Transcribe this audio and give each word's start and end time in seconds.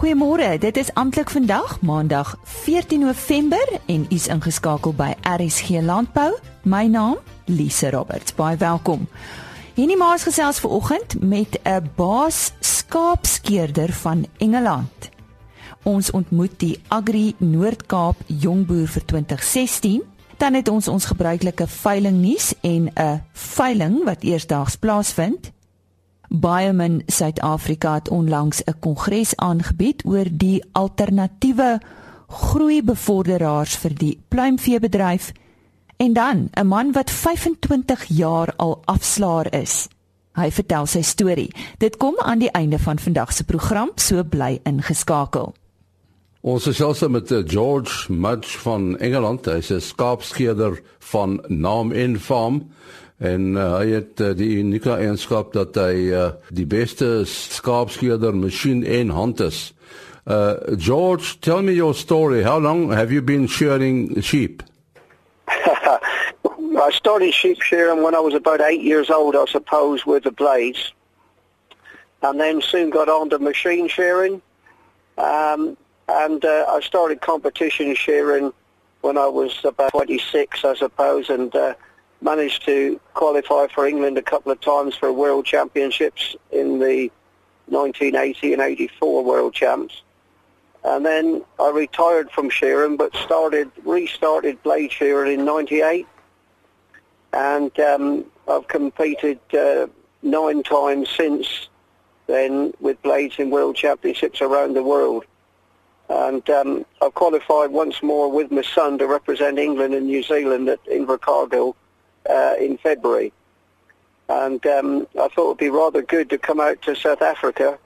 Goeiemôre, 0.00 0.58
dit 0.58 0.76
is 0.76 0.94
amptelik 0.94 1.30
vandag, 1.30 1.80
Maandag 1.80 2.38
14 2.42 3.00
November 3.00 3.80
en 3.86 4.06
u's 4.08 4.26
ingeskakel 4.32 4.94
by 4.96 5.10
RSG 5.28 5.82
Landbou. 5.84 6.38
My 6.64 6.86
naam, 6.88 7.18
Lise 7.44 7.90
Roberts. 7.92 8.32
Baie 8.32 8.56
welkom. 8.56 9.04
Hierdie 9.76 9.98
maas 10.00 10.24
gesels 10.24 10.62
ver 10.64 10.72
oggend 10.72 11.20
met 11.20 11.60
'n 11.64 11.90
baas 11.96 12.52
skaapskeerder 12.60 13.92
van 13.92 14.24
Engeland. 14.38 15.10
Ons 15.82 16.10
ontmoet 16.10 16.56
die 16.56 16.80
Agri 16.88 17.34
Noord-Kaap 17.38 18.16
Jongboer 18.26 18.88
vir 18.88 19.04
2016. 19.04 20.02
Dan 20.36 20.54
het 20.54 20.68
ons 20.68 20.88
ons 20.88 21.04
gebruikelike 21.04 21.66
veiling 21.66 22.16
nuus 22.16 22.54
en 22.60 22.88
'n 22.94 23.22
veiling 23.32 24.04
wat 24.04 24.22
eersdaags 24.22 24.76
plaasvind. 24.76 25.52
Biomin 26.30 27.02
Suid-Afrika 27.06 27.94
het 27.94 28.08
onlangs 28.08 28.62
'n 28.64 28.78
kongres 28.78 29.36
aangebied 29.36 30.04
oor 30.04 30.26
die 30.30 30.64
alternatiewe 30.72 31.80
groeibevorderaars 32.28 33.76
vir 33.76 33.94
die 33.94 34.18
pluimveebedryf 34.28 35.32
en 35.96 36.12
dan 36.12 36.48
'n 36.52 36.66
man 36.66 36.92
wat 36.92 37.10
25 37.10 38.04
jaar 38.04 38.52
al 38.56 38.82
afslaer 38.84 39.54
is. 39.54 39.88
Hy 40.32 40.50
vertel 40.50 40.86
sy 40.86 41.02
storie. 41.02 41.54
Dit 41.78 41.96
kom 41.96 42.14
aan 42.18 42.38
die 42.38 42.50
einde 42.50 42.78
van 42.78 42.98
vandag 42.98 43.32
se 43.32 43.44
program, 43.44 43.90
so 43.94 44.24
bly 44.24 44.60
ingeskakel. 44.62 45.54
Ons 46.40 46.66
is 46.66 46.82
also 46.82 47.08
met 47.08 47.30
eh, 47.30 47.42
George 47.44 48.12
Mudge 48.12 48.58
van 48.58 48.98
Engeland. 48.98 49.44
Hy's 49.44 49.70
'n 49.70 49.80
skaapskeerder 49.80 50.80
van 50.98 51.44
Naam 51.48 51.92
en 51.92 52.20
Farm. 52.20 52.70
En 53.20 53.52
uh, 53.52 53.64
hy 53.76 53.90
het 53.98 54.20
uh, 54.24 54.30
die 54.32 54.54
unieke 54.62 54.94
eienskap 54.96 55.52
dat 55.52 55.76
hy 55.76 56.08
uh, 56.08 56.30
die 56.48 56.64
beste 56.64 57.26
skaapskeerder 57.28 58.32
masjien 58.32 58.80
en 58.80 59.12
hand 59.12 59.42
is. 59.44 59.74
Uh, 60.24 60.56
George, 60.80 61.36
tell 61.44 61.60
me 61.62 61.74
your 61.76 61.94
story. 61.94 62.42
How 62.42 62.58
long 62.58 62.92
have 62.92 63.12
you 63.12 63.20
been 63.20 63.46
shearing 63.46 64.22
sheep? 64.22 64.62
I 65.48 66.90
started 66.92 67.34
sheep 67.34 67.60
shearing 67.60 68.02
when 68.02 68.14
I 68.14 68.20
was 68.20 68.32
about 68.32 68.62
eight 68.62 68.80
years 68.80 69.10
old, 69.10 69.36
I 69.36 69.44
suppose, 69.44 70.06
with 70.06 70.24
the 70.24 70.30
blades. 70.30 70.92
And 72.22 72.40
then 72.40 72.62
soon 72.62 72.88
got 72.88 73.10
on 73.10 73.28
to 73.30 73.38
machine 73.38 73.88
shearing. 73.88 74.40
Um, 75.18 75.76
and 76.08 76.42
uh, 76.44 76.64
I 76.68 76.80
started 76.80 77.20
competition 77.20 77.94
shearing 77.94 78.52
when 79.02 79.18
I 79.18 79.26
was 79.26 79.60
about 79.64 79.90
26, 79.90 80.64
I 80.64 80.74
suppose, 80.74 81.28
and 81.28 81.54
uh, 81.54 81.74
managed 82.20 82.64
to 82.66 83.00
qualify 83.14 83.66
for 83.68 83.86
England 83.86 84.18
a 84.18 84.22
couple 84.22 84.52
of 84.52 84.60
times 84.60 84.94
for 84.94 85.12
World 85.12 85.46
Championships 85.46 86.36
in 86.50 86.78
the 86.78 87.10
1980 87.66 88.52
and 88.52 88.62
84 88.62 89.24
World 89.24 89.54
Champs. 89.54 90.02
And 90.82 91.04
then 91.04 91.42
I 91.58 91.70
retired 91.70 92.30
from 92.30 92.50
shearing, 92.50 92.96
but 92.96 93.14
started 93.14 93.70
restarted 93.84 94.62
blade 94.62 94.92
shearing 94.92 95.38
in 95.38 95.44
'98, 95.44 96.06
and 97.34 97.80
um, 97.80 98.24
I've 98.48 98.66
competed 98.66 99.38
uh, 99.52 99.88
nine 100.22 100.62
times 100.62 101.08
since 101.10 101.68
then 102.26 102.72
with 102.80 103.00
blades 103.02 103.34
in 103.38 103.50
World 103.50 103.76
Championships 103.76 104.40
around 104.40 104.74
the 104.74 104.82
world. 104.82 105.24
And 106.08 106.48
um, 106.50 106.86
I've 107.02 107.14
qualified 107.14 107.70
once 107.70 108.02
more 108.02 108.30
with 108.30 108.50
my 108.50 108.62
son 108.62 108.98
to 108.98 109.06
represent 109.06 109.58
England 109.58 109.94
and 109.94 110.06
New 110.06 110.22
Zealand 110.22 110.68
at 110.68 110.84
Invercargill 110.86 111.74
uh, 112.28 112.54
in 112.58 112.78
February. 112.78 113.32
And 114.28 114.64
um, 114.66 115.06
I 115.20 115.28
thought 115.28 115.44
it 115.44 115.48
would 115.48 115.58
be 115.58 115.70
rather 115.70 116.02
good 116.02 116.30
to 116.30 116.38
come 116.38 116.60
out 116.60 116.80
to 116.82 116.94
South 116.94 117.22
Africa 117.22 117.78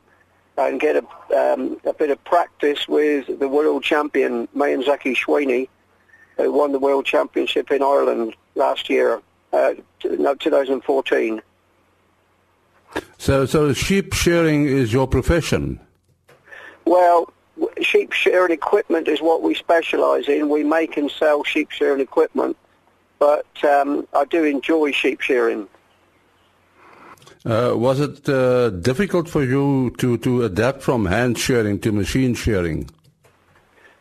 and 0.56 0.78
get 0.78 0.96
a, 0.96 1.36
um, 1.36 1.80
a 1.84 1.92
bit 1.92 2.10
of 2.10 2.22
practice 2.24 2.86
with 2.86 3.38
the 3.38 3.48
world 3.48 3.82
champion, 3.82 4.46
Mayanzaki 4.48 5.16
Shwani, 5.16 5.68
who 6.36 6.52
won 6.52 6.72
the 6.72 6.78
world 6.78 7.06
championship 7.06 7.70
in 7.70 7.82
Ireland 7.82 8.36
last 8.54 8.90
year, 8.90 9.20
uh, 9.52 9.74
no, 10.04 10.34
2014. 10.34 11.42
So, 13.18 13.46
so 13.46 13.72
sheep 13.72 14.12
shearing 14.12 14.66
is 14.66 14.92
your 14.92 15.08
profession? 15.08 15.80
Well, 16.84 17.32
sheep 17.80 18.12
shearing 18.12 18.52
equipment 18.52 19.08
is 19.08 19.20
what 19.20 19.42
we 19.42 19.54
specialise 19.54 20.28
in. 20.28 20.48
We 20.48 20.62
make 20.62 20.96
and 20.96 21.10
sell 21.10 21.42
sheep 21.42 21.70
shearing 21.70 22.00
equipment 22.00 22.56
but 23.18 23.46
um, 23.64 24.06
I 24.14 24.24
do 24.24 24.44
enjoy 24.44 24.92
sheep 24.92 25.20
shearing. 25.20 25.68
Uh, 27.46 27.74
was 27.76 28.00
it 28.00 28.26
uh, 28.28 28.70
difficult 28.70 29.28
for 29.28 29.44
you 29.44 29.94
to, 29.98 30.16
to 30.18 30.44
adapt 30.44 30.82
from 30.82 31.04
hand 31.04 31.38
shearing 31.38 31.78
to 31.78 31.92
machine 31.92 32.34
shearing? 32.34 32.88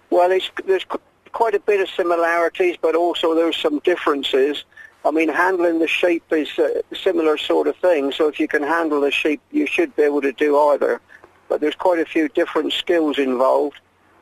Well, 0.09 0.29
there's 0.65 0.85
quite 1.33 1.55
a 1.55 1.59
bit 1.59 1.81
of 1.81 1.89
similarities, 1.89 2.77
but 2.81 2.95
also 2.95 3.35
there's 3.35 3.57
some 3.57 3.79
differences. 3.79 4.63
I 5.03 5.11
mean, 5.11 5.27
handling 5.27 5.79
the 5.79 5.87
sheep 5.87 6.23
is 6.31 6.57
a 6.57 6.83
similar 6.95 7.37
sort 7.37 7.67
of 7.67 7.75
thing. 7.77 8.13
So 8.13 8.27
if 8.29 8.39
you 8.39 8.47
can 8.47 8.63
handle 8.63 9.01
the 9.01 9.11
sheep, 9.11 9.41
you 9.51 9.67
should 9.67 9.93
be 9.95 10.03
able 10.03 10.21
to 10.21 10.31
do 10.31 10.57
either. 10.57 11.01
But 11.49 11.59
there's 11.59 11.75
quite 11.75 11.99
a 11.99 12.05
few 12.05 12.29
different 12.29 12.71
skills 12.71 13.19
involved. 13.19 13.79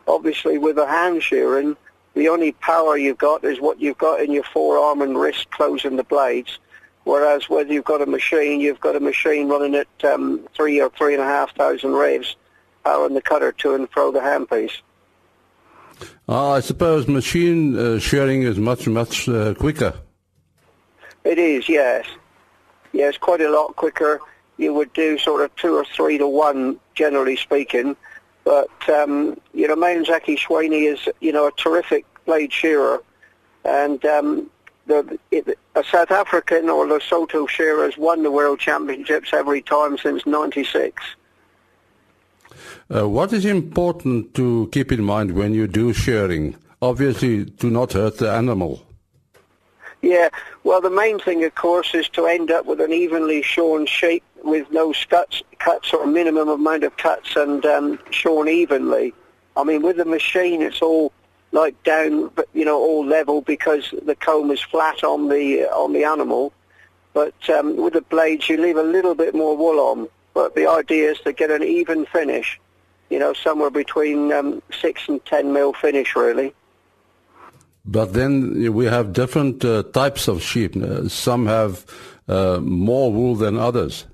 Obviously, 0.07 0.57
with 0.57 0.77
the 0.77 0.87
hand 0.87 1.21
shearing, 1.21 1.77
the 2.13 2.29
only 2.29 2.51
power 2.53 2.97
you've 2.97 3.17
got 3.17 3.43
is 3.43 3.59
what 3.59 3.79
you've 3.79 3.97
got 3.97 4.21
in 4.21 4.31
your 4.31 4.43
forearm 4.43 5.01
and 5.01 5.17
wrist 5.17 5.49
closing 5.51 5.95
the 5.95 6.03
blades. 6.03 6.59
Whereas 7.03 7.49
whether 7.49 7.73
you've 7.73 7.85
got 7.85 8.01
a 8.01 8.05
machine, 8.05 8.59
you've 8.59 8.79
got 8.79 8.95
a 8.95 8.99
machine 8.99 9.47
running 9.47 9.75
at 9.75 9.87
um, 10.03 10.47
three 10.55 10.79
or 10.79 10.89
three 10.89 11.13
and 11.13 11.23
a 11.23 11.25
half 11.25 11.55
thousand 11.55 11.93
revs, 11.93 12.35
powering 12.83 13.15
the 13.15 13.21
cutter 13.21 13.51
to 13.53 13.73
and 13.73 13.89
fro 13.89 14.11
the 14.11 14.19
handpiece. 14.19 14.81
Uh, 16.27 16.51
I 16.51 16.59
suppose 16.59 17.07
machine 17.07 17.77
uh, 17.77 17.99
shearing 17.99 18.43
is 18.43 18.57
much, 18.57 18.87
much 18.87 19.27
uh, 19.27 19.53
quicker. 19.55 19.93
It 21.23 21.37
is, 21.37 21.69
yes. 21.69 22.05
Yes, 22.93 23.17
quite 23.17 23.41
a 23.41 23.49
lot 23.49 23.75
quicker. 23.75 24.19
You 24.57 24.73
would 24.73 24.93
do 24.93 25.17
sort 25.17 25.41
of 25.41 25.55
two 25.55 25.75
or 25.75 25.85
three 25.85 26.17
to 26.17 26.27
one, 26.27 26.79
generally 26.93 27.35
speaking. 27.35 27.95
But 28.43 28.89
um, 28.89 29.39
you 29.53 29.67
know, 29.67 29.75
Mayanzaki 29.75 30.37
Shwani 30.37 30.91
is 30.91 31.07
you 31.19 31.31
know 31.31 31.47
a 31.47 31.51
terrific 31.51 32.05
blade 32.25 32.51
shearer, 32.51 33.03
and 33.63 34.03
um, 34.05 34.49
the 34.87 35.19
it, 35.31 35.57
a 35.75 35.83
South 35.83 36.11
African 36.11 36.69
or 36.69 36.85
Lesotho 36.85 37.47
shearer 37.47 37.85
has 37.85 37.97
won 37.97 38.23
the 38.23 38.31
world 38.31 38.59
championships 38.59 39.33
every 39.33 39.61
time 39.61 39.97
since 39.97 40.25
'96. 40.25 41.03
Uh, 42.93 43.07
what 43.07 43.31
is 43.31 43.45
important 43.45 44.33
to 44.33 44.69
keep 44.71 44.91
in 44.91 45.03
mind 45.03 45.31
when 45.31 45.53
you 45.53 45.67
do 45.67 45.93
shearing? 45.93 46.55
Obviously, 46.81 47.45
to 47.45 47.69
not 47.69 47.93
hurt 47.93 48.17
the 48.17 48.29
animal. 48.29 48.85
Yeah, 50.01 50.29
well, 50.63 50.81
the 50.81 50.89
main 50.89 51.19
thing, 51.19 51.43
of 51.43 51.53
course, 51.53 51.93
is 51.93 52.09
to 52.09 52.25
end 52.25 52.49
up 52.49 52.65
with 52.65 52.81
an 52.81 52.91
evenly 52.91 53.43
shorn 53.43 53.85
sheep 53.85 54.23
with 54.43 54.71
no 54.71 54.93
cuts, 55.09 55.43
cuts 55.59 55.93
or 55.93 56.05
minimum 56.05 56.49
amount 56.49 56.83
of 56.83 56.97
cuts 56.97 57.35
and 57.35 57.65
um, 57.65 57.99
shorn 58.09 58.47
evenly. 58.47 59.13
I 59.55 59.63
mean, 59.63 59.81
with 59.81 59.97
the 59.97 60.05
machine, 60.05 60.61
it's 60.61 60.81
all 60.81 61.11
like 61.51 61.81
down, 61.83 62.31
you 62.53 62.65
know, 62.65 62.79
all 62.79 63.05
level 63.05 63.41
because 63.41 63.93
the 64.05 64.15
comb 64.15 64.51
is 64.51 64.61
flat 64.61 65.03
on 65.03 65.27
the 65.27 65.63
on 65.65 65.93
the 65.93 66.03
animal. 66.03 66.53
But 67.13 67.49
um, 67.49 67.75
with 67.75 67.93
the 67.93 68.01
blades, 68.01 68.49
you 68.49 68.57
leave 68.57 68.77
a 68.77 68.83
little 68.83 69.15
bit 69.15 69.35
more 69.35 69.57
wool 69.57 69.79
on. 69.79 70.07
But 70.33 70.55
the 70.55 70.67
idea 70.67 71.11
is 71.11 71.19
to 71.21 71.33
get 71.33 71.51
an 71.51 71.61
even 71.61 72.05
finish, 72.05 72.59
you 73.09 73.19
know, 73.19 73.33
somewhere 73.33 73.69
between 73.69 74.31
um, 74.31 74.61
six 74.71 75.01
and 75.09 75.23
ten 75.25 75.51
mil 75.51 75.73
finish, 75.73 76.15
really. 76.15 76.53
But 77.83 78.13
then 78.13 78.73
we 78.73 78.85
have 78.85 79.11
different 79.11 79.65
uh, 79.65 79.83
types 79.83 80.27
of 80.27 80.41
sheep. 80.41 80.75
Uh, 80.75 81.09
some 81.09 81.47
have 81.47 81.85
uh, 82.27 82.59
more 82.61 83.11
wool 83.11 83.35
than 83.35 83.57
others. 83.57 84.05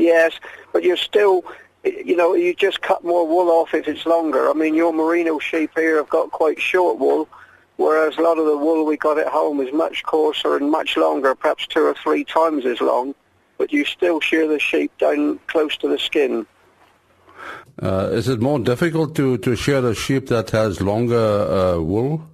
Yes, 0.00 0.32
but 0.72 0.82
you're 0.82 0.96
still, 0.96 1.44
you 1.84 2.16
know, 2.16 2.34
you 2.34 2.54
just 2.54 2.80
cut 2.80 3.04
more 3.04 3.26
wool 3.26 3.50
off 3.50 3.74
if 3.74 3.86
it's 3.86 4.06
longer. 4.06 4.48
I 4.48 4.54
mean, 4.54 4.74
your 4.74 4.92
merino 4.92 5.38
sheep 5.38 5.72
here 5.76 5.96
have 5.96 6.08
got 6.08 6.30
quite 6.30 6.58
short 6.58 6.98
wool, 6.98 7.28
whereas 7.76 8.16
a 8.16 8.22
lot 8.22 8.38
of 8.38 8.46
the 8.46 8.56
wool 8.56 8.86
we 8.86 8.96
got 8.96 9.18
at 9.18 9.28
home 9.28 9.60
is 9.60 9.72
much 9.74 10.02
coarser 10.04 10.56
and 10.56 10.70
much 10.70 10.96
longer, 10.96 11.34
perhaps 11.34 11.66
two 11.66 11.84
or 11.84 11.94
three 11.94 12.24
times 12.24 12.64
as 12.64 12.80
long. 12.80 13.14
But 13.58 13.72
you 13.74 13.84
still 13.84 14.20
shear 14.20 14.48
the 14.48 14.58
sheep 14.58 14.90
down 14.96 15.38
close 15.48 15.76
to 15.78 15.88
the 15.88 15.98
skin. 15.98 16.46
Uh, 17.82 18.08
is 18.12 18.26
it 18.28 18.40
more 18.40 18.58
difficult 18.58 19.14
to, 19.16 19.36
to 19.38 19.54
shear 19.54 19.84
a 19.86 19.94
sheep 19.94 20.28
that 20.28 20.50
has 20.50 20.80
longer 20.80 21.16
uh, 21.16 21.78
wool? 21.78 22.26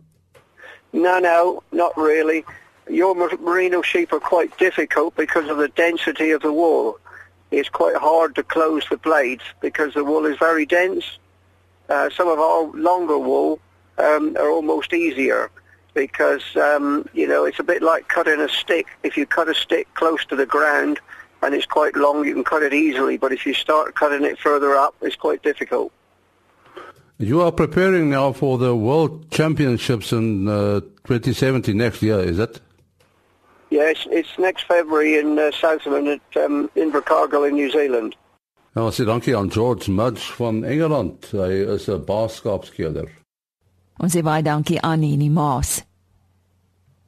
No, 0.93 1.19
no, 1.19 1.63
not 1.73 1.97
really. 1.97 2.45
Your 2.89 3.17
merino 3.17 3.83
sheep 3.83 4.13
are 4.13 4.21
quite 4.21 4.57
difficult 4.57 5.17
because 5.17 5.49
of 5.49 5.59
the 5.59 5.69
density 5.69 6.31
of 6.31 6.43
the 6.43 6.53
wool. 6.53 7.01
It's 7.51 7.69
quite 7.69 7.97
hard 7.97 8.35
to 8.35 8.43
close 8.43 8.85
the 8.91 8.97
blades 8.97 9.45
because 9.61 9.95
the 9.95 10.05
wool 10.05 10.27
is 10.27 10.37
very 10.39 10.67
dense. 10.67 11.19
Uh, 11.89 12.11
some 12.11 12.29
of 12.29 12.39
our 12.39 12.65
longer 12.73 13.19
wool 13.19 13.61
um, 13.99 14.37
are 14.37 14.51
almost 14.51 14.93
easier 14.93 15.51
because, 15.95 16.45
um, 16.57 17.09
you 17.15 17.27
know, 17.27 17.45
it's 17.45 17.59
a 17.59 17.63
bit 17.63 17.83
like 17.83 18.09
cutting 18.09 18.41
a 18.41 18.49
stick. 18.49 18.87
If 19.03 19.17
you 19.17 19.27
cut 19.27 19.49
a 19.49 19.55
stick 19.55 19.87
close 19.95 20.25
to 20.27 20.37
the 20.37 20.47
ground 20.47 20.99
and 21.43 21.55
it's 21.55 21.67
quite 21.67 21.97
long, 21.97 22.25
you 22.25 22.35
can 22.35 22.45
cut 22.45 22.63
it 22.63 22.75
easily. 22.75 23.17
But 23.17 23.33
if 23.33 23.47
you 23.47 23.55
start 23.55 23.95
cutting 23.95 24.25
it 24.25 24.39
further 24.39 24.75
up, 24.75 24.95
it's 25.01 25.17
quite 25.17 25.43
difficult. 25.43 25.93
You 27.19 27.41
are 27.41 27.53
preparing 27.53 28.11
now 28.11 28.33
for 28.33 28.59
the 28.59 28.77
World 28.77 29.31
Championships 29.31 30.13
in 30.13 30.49
uh, 30.49 30.81
2017 31.05 31.75
next 31.75 32.03
year, 32.03 32.21
is 32.21 32.39
it? 32.39 32.61
Yes, 33.69 34.07
it's 34.11 34.39
next 34.39 34.65
February 34.67 35.19
in 35.19 35.39
uh, 35.39 35.51
Southampton 35.51 36.07
at 36.09 36.45
um, 36.45 36.71
Invercargill 36.75 37.49
in 37.49 37.55
New 37.55 37.71
Zealand. 37.71 38.15
Nou, 38.77 38.91
sê 38.93 39.07
dankie 39.09 39.37
aan 39.37 39.51
George 39.51 39.91
Mudge 39.91 40.35
van 40.37 40.65
Engeland. 40.65 41.31
Hy 41.33 41.65
is 41.75 41.89
'n 41.89 42.05
baaskapskeerder. 42.05 43.09
Ons 43.99 44.13
sê 44.17 44.23
baie 44.23 44.43
dankie 44.43 44.81
aan 44.81 45.03
Henny 45.03 45.29
Maas. 45.29 45.83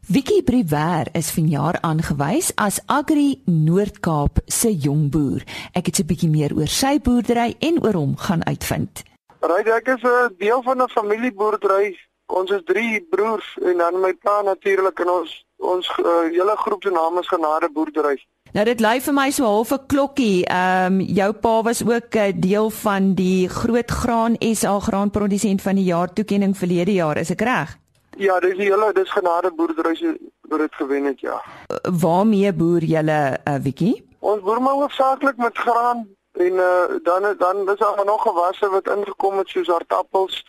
Vicky 0.00 0.42
Briwer 0.42 1.06
is 1.12 1.30
vanjaar 1.30 1.76
aangewys 1.80 2.52
as 2.56 2.80
Agri 2.86 3.42
Noord-Kaap 3.44 4.40
se 4.46 4.72
jong 4.72 5.10
boer. 5.10 5.44
Ek 5.74 5.86
het 5.86 6.00
'n 6.00 6.06
bietjie 6.06 6.30
meer 6.30 6.56
oor 6.56 6.66
sy 6.66 6.98
boerdery 6.98 7.56
en 7.60 7.82
oor 7.84 7.92
hom 7.92 8.16
gaan 8.16 8.44
uitvind. 8.44 9.02
Right, 9.40 9.68
ek 9.68 9.88
is 9.88 10.02
'n 10.02 10.34
deel 10.38 10.62
van 10.62 10.82
'n 10.82 10.88
familieboerdery. 10.88 11.98
Ons 12.26 12.50
is 12.50 12.62
3 12.64 13.06
broers 13.10 13.58
en 13.62 13.76
dan 13.76 14.00
my 14.00 14.12
pa 14.12 14.42
natuurlik 14.42 14.98
en 15.00 15.08
ons 15.08 15.44
ons 15.58 15.88
uh, 15.98 16.30
hele 16.30 16.56
groep 16.56 16.82
se 16.82 16.90
naam 16.90 17.18
is 17.18 17.28
Genade 17.28 17.70
Boerdery. 17.72 18.18
Nou 18.52 18.64
dit 18.64 18.80
lui 18.80 19.00
vir 19.04 19.14
my 19.14 19.30
so 19.30 19.44
half 19.44 19.72
'n 19.72 19.86
klokkie. 19.86 20.46
Ehm 20.46 20.92
um, 20.92 21.00
jou 21.00 21.32
pa 21.32 21.62
was 21.62 21.82
ook 21.82 22.14
'n 22.14 22.18
uh, 22.18 22.32
deel 22.36 22.70
van 22.70 23.14
die 23.14 23.48
Groot 23.48 23.90
Graan 23.90 24.36
SA 24.40 24.78
graanprodusent 24.78 25.62
van 25.62 25.74
die 25.74 25.84
jaar 25.84 26.12
toekenning 26.12 26.56
verlede 26.56 26.92
jaar, 26.92 27.16
is 27.16 27.30
ek 27.30 27.40
reg? 27.40 27.78
Ja, 28.16 28.40
dis 28.40 28.56
die 28.56 28.70
hele 28.70 28.92
dis 28.92 29.10
Genade 29.10 29.52
Boerdery 29.54 29.94
se 29.94 30.18
wat 30.48 30.58
dit 30.58 30.74
gewen 30.74 31.04
het, 31.04 31.20
ja. 31.20 31.42
Uh, 31.68 31.76
waarmee 32.00 32.52
boer 32.52 32.82
julle 32.84 33.38
'n 33.44 33.50
uh, 33.50 33.62
wiekie? 33.62 34.04
Ons 34.18 34.40
boer 34.42 34.62
maar 34.62 34.74
hoofsaaklik 34.74 35.36
met 35.36 35.58
graan 35.58 36.08
en 36.32 36.52
uh, 36.52 36.84
dan 37.02 37.34
dan 37.38 37.70
is 37.70 37.78
daar 37.78 38.04
nog 38.04 38.22
gewasse 38.22 38.68
wat 38.68 38.88
ingekom 38.88 39.38
het 39.38 39.48
soos 39.48 39.70
aardappels 39.70 40.46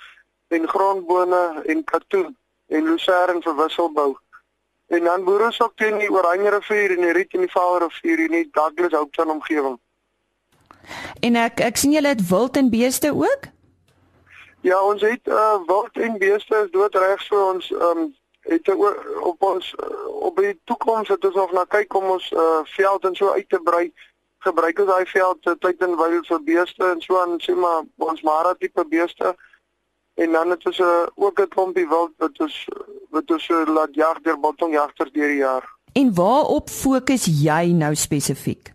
en 0.47 0.67
grondbone 0.67 1.61
en 1.65 1.83
katoen 1.83 2.37
en 2.67 2.83
lucerne 2.83 3.41
vir 3.41 3.55
wisselbou. 3.55 4.17
En 4.89 5.03
dan 5.03 5.23
boer 5.23 5.45
ons 5.45 5.61
ook 5.61 5.75
teen 5.75 5.97
die 5.97 6.11
Oranje 6.11 6.49
rivier 6.49 6.95
en 6.95 7.03
die 7.05 7.11
Riet 7.13 7.33
en 7.33 7.45
die 7.45 7.51
Vaal 7.51 7.77
rivier 7.77 8.19
in 8.19 8.31
die 8.31 8.49
Douglas 8.51 8.91
Houten 8.91 9.29
omgewing. 9.29 9.77
En 11.21 11.35
ek 11.37 11.61
ek 11.61 11.77
sien 11.77 11.93
julle 11.93 12.15
het 12.15 12.23
wild 12.29 12.57
en 12.57 12.71
beeste 12.73 13.11
ook? 13.13 13.49
Ja, 14.65 14.79
ons 14.83 15.01
het 15.05 15.27
uh 15.27 15.59
wild 15.67 15.97
en 15.97 16.17
beeste 16.17 16.63
is 16.63 16.71
doodreg 16.71 17.21
so 17.21 17.51
ons 17.51 17.69
um 17.71 18.09
het 18.49 18.67
er 18.67 18.77
op 19.21 19.43
ons 19.43 19.75
uh, 19.83 20.07
op 20.25 20.41
die 20.41 20.55
toekoms 20.63 21.07
het 21.07 21.25
ons 21.25 21.35
nog 21.35 21.51
na 21.53 21.65
kyk 21.69 21.93
om 21.93 22.09
ons 22.15 22.31
uh 22.31 22.61
veld 22.73 23.05
en 23.05 23.15
so 23.15 23.29
uit 23.31 23.49
te 23.49 23.59
brei. 23.63 23.91
Gebruik 24.39 24.79
ons 24.79 24.89
daai 24.89 25.05
veld 25.05 25.53
tyd 25.59 25.85
en 25.85 25.95
wyl 26.01 26.17
vir 26.31 26.43
beeste 26.49 26.89
en 26.95 27.01
so 27.05 27.21
aan 27.21 27.37
sê 27.45 27.53
maar 27.53 27.85
ons 28.09 28.25
mara 28.25 28.55
tipe 28.57 28.85
beeste 28.89 29.35
en 30.19 30.31
dan 30.31 30.49
het 30.49 30.65
ons 30.65 30.79
uh, 30.79 31.05
ook 31.15 31.39
'n 31.39 31.53
klompie 31.55 31.87
wild 31.87 32.11
wat 32.17 32.39
ons 32.39 32.65
wat 33.09 33.31
ons 33.31 33.49
uh, 33.49 33.65
laat 33.67 33.95
jag 33.95 34.21
deur 34.21 34.39
bottonjagters 34.39 35.11
deur 35.11 35.27
die 35.27 35.41
jaar. 35.43 35.65
En 35.93 36.13
waarop 36.13 36.69
fokus 36.69 37.25
jy 37.25 37.71
nou 37.73 37.95
spesifiek? 37.95 38.73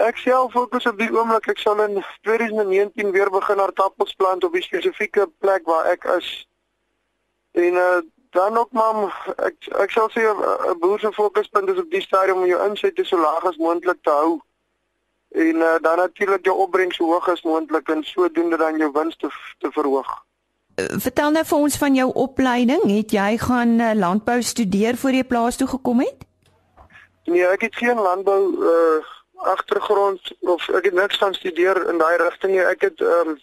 Ek 0.00 0.16
self 0.16 0.52
fokus 0.52 0.86
op 0.88 0.98
die 1.00 1.10
oomblik 1.12 1.48
ek 1.52 1.58
sal 1.60 1.80
in 1.84 1.98
2019 2.24 3.10
weer 3.12 3.30
begin 3.32 3.60
aardappels 3.60 4.14
plant 4.16 4.44
op 4.44 4.54
die 4.56 4.64
spesifieke 4.64 5.26
plek 5.44 5.66
waar 5.68 5.90
ek 5.92 6.06
is. 6.16 6.30
En 7.52 7.76
uh, 7.80 8.00
dan 8.30 8.56
ook 8.56 8.72
maar 8.72 9.10
ek 9.48 9.68
ek 9.84 9.90
sal 9.90 10.08
sê 10.14 10.24
'n 10.24 10.78
boer 10.80 11.00
se 11.00 11.12
fokuspunt 11.12 11.68
is 11.68 11.82
op 11.82 11.90
die 11.90 12.04
stadium 12.04 12.42
om 12.44 12.46
jou 12.46 12.62
insette 12.68 13.04
so 13.04 13.20
laag 13.20 13.44
as 13.44 13.56
moontlik 13.56 14.00
te 14.02 14.10
hou. 14.10 14.40
En 15.30 15.56
uh, 15.56 15.76
dan 15.80 15.96
natuurlik 15.96 16.44
jou 16.44 16.56
opbrengs 16.56 16.96
so 16.96 17.04
hoog 17.04 17.28
as 17.28 17.42
moontlik 17.42 17.88
en 17.88 18.04
sodoende 18.04 18.56
dan 18.56 18.76
jou 18.76 18.90
wins 18.92 19.16
te, 19.16 19.28
te 19.58 19.70
verhoog. 19.72 20.10
Vertel 20.88 21.30
nou 21.30 21.44
vir 21.44 21.58
ons 21.58 21.76
van 21.76 21.94
jou 21.94 22.10
opleiding. 22.14 22.82
Het 22.96 23.12
jy 23.12 23.38
gaan 23.38 23.80
uh, 23.80 23.92
landbou 23.94 24.42
studeer 24.42 24.96
voor 24.96 25.10
jy 25.10 25.24
plaas 25.24 25.56
toe 25.56 25.68
gekom 25.68 26.00
het? 26.00 26.26
Nee, 27.24 27.46
ek 27.46 27.60
het 27.68 27.76
geen 27.76 27.98
landbou 27.98 28.42
uh 28.58 29.00
agtergrond 29.40 30.20
of 30.40 30.68
ek 30.68 30.84
het 30.84 30.94
niks 30.94 31.16
gaan 31.16 31.34
studeer 31.34 31.78
in 31.88 31.98
daai 31.98 32.16
rigting 32.20 32.52
nie. 32.52 32.64
Ek 32.64 32.80
het 32.80 33.00
ehm 33.00 33.32
um, 33.32 33.38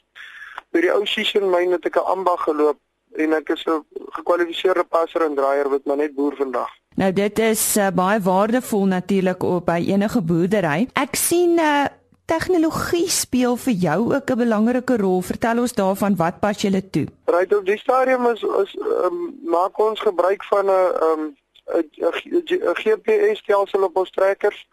by 0.75 0.83
die 0.83 0.91
ou 0.93 1.05
season 1.09 1.49
myn 1.49 1.71
het 1.73 1.85
ek 1.89 1.97
'n 1.97 2.11
ambag 2.13 2.43
geloop 2.43 2.77
en 3.17 3.33
ek 3.33 3.49
is 3.49 3.63
'n 3.65 3.81
gekwalifiseerde 4.17 4.83
passer 4.83 5.25
en 5.25 5.35
draaier 5.35 5.69
wat 5.69 5.85
maar 5.85 5.97
net 5.97 6.13
boer 6.13 6.35
vandag. 6.35 6.69
Nou 6.95 7.11
dit 7.13 7.39
is 7.39 7.77
uh, 7.77 7.87
baie 7.93 8.19
waardevol 8.19 8.85
natuurlik 8.85 9.43
op 9.43 9.65
by 9.65 9.85
enige 9.87 10.21
boerdery. 10.21 10.87
Ek 10.93 11.15
sien 11.15 11.59
uh 11.59 11.85
tegnologie 12.27 13.07
speel 13.09 13.55
vir 13.55 13.73
jou 13.73 13.99
ook 14.15 14.29
'n 14.31 14.37
belangrike 14.37 14.97
rol. 14.97 15.21
Vertel 15.21 15.59
ons 15.59 15.73
daarvan 15.73 16.15
wat 16.15 16.39
pas 16.39 16.61
julle 16.61 16.89
toe? 16.89 17.07
Right 17.25 17.55
op 17.55 17.65
die 17.65 17.77
stadium 17.77 18.25
is 18.25 18.41
is 18.41 18.75
um, 18.79 19.39
maak 19.43 19.79
ons 19.79 19.99
gebruik 19.99 20.43
van 20.43 20.65
'n 20.65 20.93
um, 21.07 21.37
'n 21.67 22.79
GPS 22.83 23.39
stelsel 23.39 23.83
op 23.83 23.97
ons 23.97 24.11
trekkers 24.11 24.67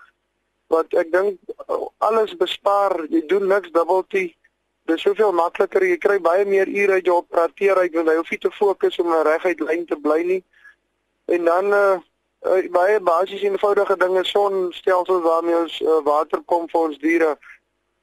wat 0.67 0.93
ek 0.93 1.13
dink 1.13 1.39
alles 1.99 2.37
bespaar. 2.37 3.07
Jy 3.11 3.27
doen 3.27 3.47
niks 3.47 3.71
dubbelty. 3.71 4.35
Dit 4.85 4.97
is 4.97 5.03
soveel 5.03 5.33
makliker. 5.33 5.85
Jy 5.85 5.99
kry 5.99 6.19
baie 6.21 6.45
meer 6.45 6.69
ure 6.69 6.93
uit 6.93 7.05
jou 7.05 7.17
operateer 7.17 7.77
uit 7.77 7.95
want 7.95 8.09
jy 8.09 8.17
hoef 8.17 8.31
nie 8.31 8.39
te 8.39 8.51
fokus 8.51 8.99
om 8.99 9.13
'n 9.13 9.27
reguit 9.27 9.61
lyn 9.61 9.87
te 9.87 9.97
bly 9.97 10.23
nie. 10.23 10.43
En 11.25 11.45
dan 11.45 11.67
uh, 11.73 11.99
uh, 12.45 12.71
baie 12.71 13.01
basies 13.01 13.43
eenvoudige 13.43 13.97
dinge 13.97 14.25
sonstelsels 14.25 15.23
waarmee 15.23 15.57
ons 15.57 15.81
uh, 15.81 16.01
water 16.05 16.43
kom 16.45 16.69
vir 16.69 16.81
ons 16.81 16.99
diere 16.99 17.37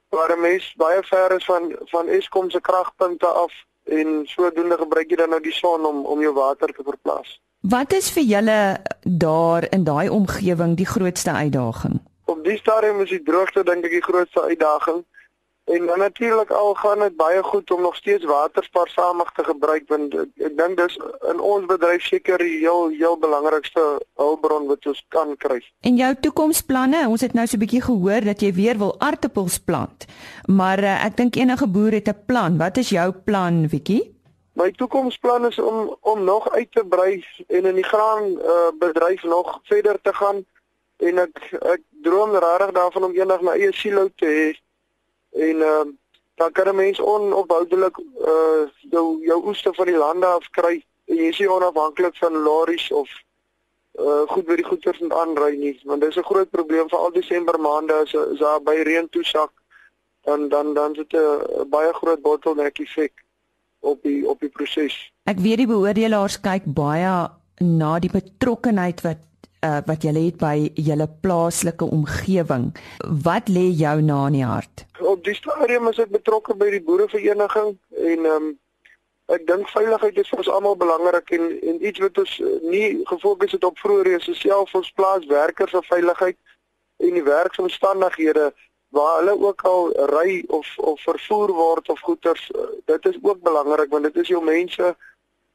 waar 0.10 0.32
'n 0.36 0.42
mens 0.42 0.74
baie 0.78 1.04
ver 1.04 1.36
is 1.36 1.46
van 1.46 1.76
van 1.94 2.08
Eskom 2.08 2.50
se 2.50 2.62
kragpunte 2.62 3.28
af 3.28 3.54
en 3.84 4.22
sodoende 4.26 4.78
gebruik 4.78 5.10
jy 5.10 5.16
dan 5.16 5.30
nou 5.30 5.42
die 5.42 5.56
son 5.56 5.86
om 5.86 6.06
om 6.06 6.22
jou 6.22 6.34
water 6.34 6.74
te 6.74 6.84
verplas. 6.84 7.40
Wat 7.62 7.94
is 7.94 8.12
vir 8.12 8.24
julle 8.24 8.78
daar 9.04 9.68
in 9.70 9.84
daai 9.84 10.10
omgewing 10.10 10.78
die 10.78 10.86
grootste 10.86 11.32
uitdaging? 11.32 12.02
Op 12.26 12.44
die 12.44 12.58
stadium 12.58 13.02
is 13.02 13.10
die 13.10 13.24
droogte 13.24 13.64
dink 13.64 13.86
ek 13.86 13.92
die 13.92 14.08
grootste 14.10 14.42
uitdaging. 14.42 15.06
En 15.72 15.86
dan 15.86 16.00
natuurlik 16.00 16.50
al 16.50 16.74
gaan 16.74 17.00
dit 17.00 17.16
baie 17.16 17.44
goed 17.44 17.72
om 17.72 17.82
nog 17.82 17.96
steeds 17.96 18.26
waterspaarsamig 18.26 19.32
te 19.32 19.44
gebruik 19.44 19.84
want 19.88 20.16
ek 20.20 20.56
dink 20.58 20.78
dis 20.78 20.98
in 21.32 21.40
ons 21.40 21.66
bedryf 21.66 22.04
seker 22.04 22.42
die 22.44 22.58
heel 22.60 22.90
heel 22.90 23.16
belangrikste 23.20 23.84
hulpbron 24.20 24.68
wat 24.68 24.86
ons 24.92 25.00
kan 25.16 25.32
kry. 25.38 25.62
En 25.88 25.96
jou 25.96 26.10
toekomsplanne, 26.26 27.06
ons 27.08 27.24
het 27.24 27.34
nou 27.34 27.46
so 27.48 27.56
'n 27.56 27.64
bietjie 27.64 27.82
gehoor 27.82 28.28
dat 28.28 28.42
jy 28.42 28.52
weer 28.54 28.78
wil 28.78 28.96
aartappels 29.00 29.60
plant. 29.60 30.06
Maar 30.46 30.84
uh, 30.84 31.06
ek 31.06 31.16
dink 31.18 31.36
enige 31.36 31.68
boer 31.68 31.92
het 31.92 32.08
'n 32.08 32.24
plan. 32.26 32.58
Wat 32.58 32.78
is 32.78 32.90
jou 32.90 33.12
plan, 33.12 33.68
Wiekie? 33.68 34.20
My 34.54 34.72
toekomsplan 34.72 35.46
is 35.46 35.60
om 35.60 35.96
om 36.02 36.24
nog 36.24 36.52
uit 36.52 36.72
te 36.72 36.84
brei 36.84 37.24
en 37.48 37.66
in 37.66 37.76
die 37.76 37.88
graan 37.88 38.24
uh, 38.24 38.72
bedryf 38.80 39.24
nog 39.24 39.60
verder 39.64 40.02
te 40.02 40.14
gaan 40.14 40.44
en 40.98 41.18
ek 41.18 41.38
ek 41.62 41.82
droom 42.04 42.36
regtig 42.36 42.72
daarvan 42.72 43.04
om 43.04 43.16
eendag 43.16 43.42
my 43.42 43.56
eie 43.56 43.72
silo 43.74 44.10
te 44.16 44.26
hê 44.26 44.48
en 45.32 45.62
ehm 45.62 45.88
uh, 45.88 45.94
dan 46.36 46.52
kan 46.52 46.68
'n 46.68 46.76
mens 46.76 47.00
onophoudelik 47.00 47.98
uh 48.32 48.64
jou 48.90 49.26
jou 49.26 49.40
oeste 49.48 49.74
van 49.74 49.86
die 49.86 49.98
lande 49.98 50.26
af 50.26 50.50
kry 50.50 50.84
en 51.06 51.16
jy 51.16 51.28
is 51.34 51.40
nie 51.40 51.52
onafhanklik 51.52 52.16
van 52.18 52.34
lorries 52.48 52.92
of 52.92 53.10
uh 54.00 54.24
goed 54.28 54.46
by 54.46 54.56
die 54.56 54.70
goederes 54.70 55.00
moet 55.00 55.14
aanry 55.14 55.56
nie 55.58 55.80
want 55.84 56.02
dis 56.02 56.18
'n 56.18 56.30
groot 56.32 56.50
probleem 56.50 56.90
vir 56.90 57.00
al 57.00 57.12
Desember 57.12 57.60
maande 57.60 57.94
as 57.94 58.16
as 58.16 58.40
daar 58.40 58.62
by 58.62 58.76
reën 58.90 59.10
toesak 59.10 59.52
dan 60.24 60.50
dan 60.50 60.74
dan 60.74 60.96
sit 60.96 61.14
'n 61.14 61.70
baie 61.70 61.94
groot 61.94 62.22
bottleneck 62.22 62.80
effek 62.80 63.14
op 63.80 64.04
die 64.04 64.28
op 64.28 64.40
die 64.40 64.50
proses. 64.50 65.12
Ek 65.24 65.40
weet 65.40 65.58
die 65.58 65.68
beoordelaars 65.68 66.40
kyk 66.42 66.66
baie 66.66 67.30
na 67.60 68.00
die 68.00 68.12
betrokkenheid 68.12 69.02
wat 69.02 69.18
uh, 69.66 69.78
wat 69.86 70.04
julle 70.04 70.26
het 70.26 70.38
by 70.42 70.72
julle 70.76 71.08
plaaslike 71.22 71.86
omgewing. 71.86 72.72
Wat 73.24 73.50
lê 73.50 73.68
jou 73.78 74.02
na 74.02 74.26
in 74.28 74.40
die 74.40 74.46
hart? 74.46 74.86
Op 75.00 75.24
die 75.24 75.36
stadium 75.36 75.88
is 75.92 76.02
ek 76.02 76.14
betrokke 76.14 76.56
by 76.58 76.72
die 76.74 76.84
boerevereniging 76.86 77.78
en 77.98 78.26
ehm 78.26 78.36
um, 78.36 78.52
ek 79.32 79.46
dink 79.48 79.70
veiligheid 79.72 80.18
is 80.20 80.28
vir 80.28 80.42
ons 80.42 80.50
almal 80.52 80.76
belangrik 80.76 81.30
en 81.38 81.46
en 81.72 81.78
iets 81.88 82.02
wat 82.04 82.18
ons 82.20 82.34
uh, 82.44 82.56
nie 82.68 82.88
gefokus 83.08 83.54
het 83.56 83.64
op 83.64 83.78
vroeër 83.80 84.10
is 84.18 84.28
self 84.40 84.74
ons 84.76 84.92
plaaswerkers 85.00 85.72
se 85.72 85.82
veiligheid 85.88 86.38
en 87.00 87.16
die 87.16 87.24
werksomstandighede 87.24 88.50
waar 88.98 89.22
hulle 89.22 89.38
ook 89.48 89.64
al 89.72 89.94
ry 90.12 90.42
of 90.48 90.68
of 90.78 91.00
vervoer 91.08 91.54
word 91.62 91.90
of 91.90 92.04
goederes 92.08 92.44
uh, 92.56 92.68
dit 92.92 93.08
is 93.14 93.22
ook 93.22 93.40
belangrik 93.48 93.94
want 93.96 94.10
dit 94.10 94.20
is 94.26 94.34
jou 94.34 94.44
mense 94.44 94.92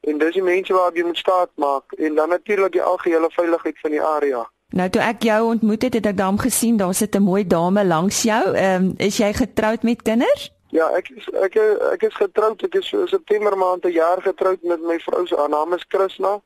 En 0.07 0.17
dis 0.17 0.33
die 0.33 0.43
mense 0.43 0.73
waarop 0.73 0.95
jy 0.95 1.03
moet 1.03 1.17
staat 1.17 1.49
maak 1.55 1.91
en 1.97 2.15
dan 2.15 2.29
natuurlik 2.29 2.71
die 2.71 2.81
algehele 2.81 3.27
veiligheid 3.35 3.79
van 3.79 3.91
die 3.91 4.01
area. 4.01 4.43
Nou 4.75 4.89
toe 4.89 5.01
ek 5.01 5.23
jou 5.23 5.39
ontmoet 5.47 5.81
het, 5.87 5.93
het 5.99 6.05
ek 6.05 6.17
daarom 6.17 6.39
gesien 6.39 6.77
daar 6.77 6.93
sit 6.93 7.15
'n 7.15 7.23
mooi 7.23 7.47
dame 7.47 7.85
langs 7.85 8.21
jou. 8.23 8.43
Ehm 8.55 8.83
um, 8.83 8.93
is 8.97 9.17
jy 9.17 9.33
getroud 9.33 9.83
met 9.83 10.01
kinders? 10.01 10.51
Ja, 10.69 10.87
ek 10.95 11.09
is 11.09 11.27
ek 11.31 11.55
ek 11.91 12.01
is 12.03 12.15
getroud. 12.15 12.63
Ek 12.63 12.75
is 12.75 12.87
so 12.87 13.05
September 13.05 13.57
maand 13.57 13.85
'n 13.85 13.91
jaar 13.91 14.21
getroud 14.21 14.63
met 14.63 14.81
my 14.81 14.99
vrou 14.99 15.27
se 15.27 15.47
naam 15.49 15.73
is 15.73 15.87
Krishna. 15.87 16.41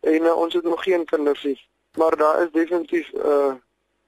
En 0.00 0.22
uh, 0.22 0.36
ons 0.36 0.54
het 0.54 0.64
nog 0.64 0.82
geen 0.82 1.04
kinders 1.04 1.42
nie. 1.44 1.60
Maar 1.96 2.16
daar 2.16 2.42
is 2.42 2.50
definitief 2.52 3.12
uh 3.12 3.52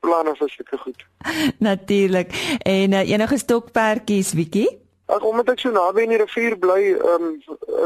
planne 0.01 0.35
vir 0.37 0.49
sulke 0.49 0.77
goed. 0.79 1.07
Natuurlik. 1.69 2.57
En 2.59 2.93
uh, 2.93 3.09
enige 3.09 3.39
stokperdjies, 3.39 4.33
Wiekie? 4.33 4.84
Ag 5.07 5.23
omdat 5.23 5.51
ek 5.53 5.61
so 5.61 5.71
naby 5.71 6.07
aan 6.07 6.15
die 6.15 6.21
rivier 6.23 6.57
bly, 6.59 6.81
ehm 6.97 7.25
um, 7.29 7.33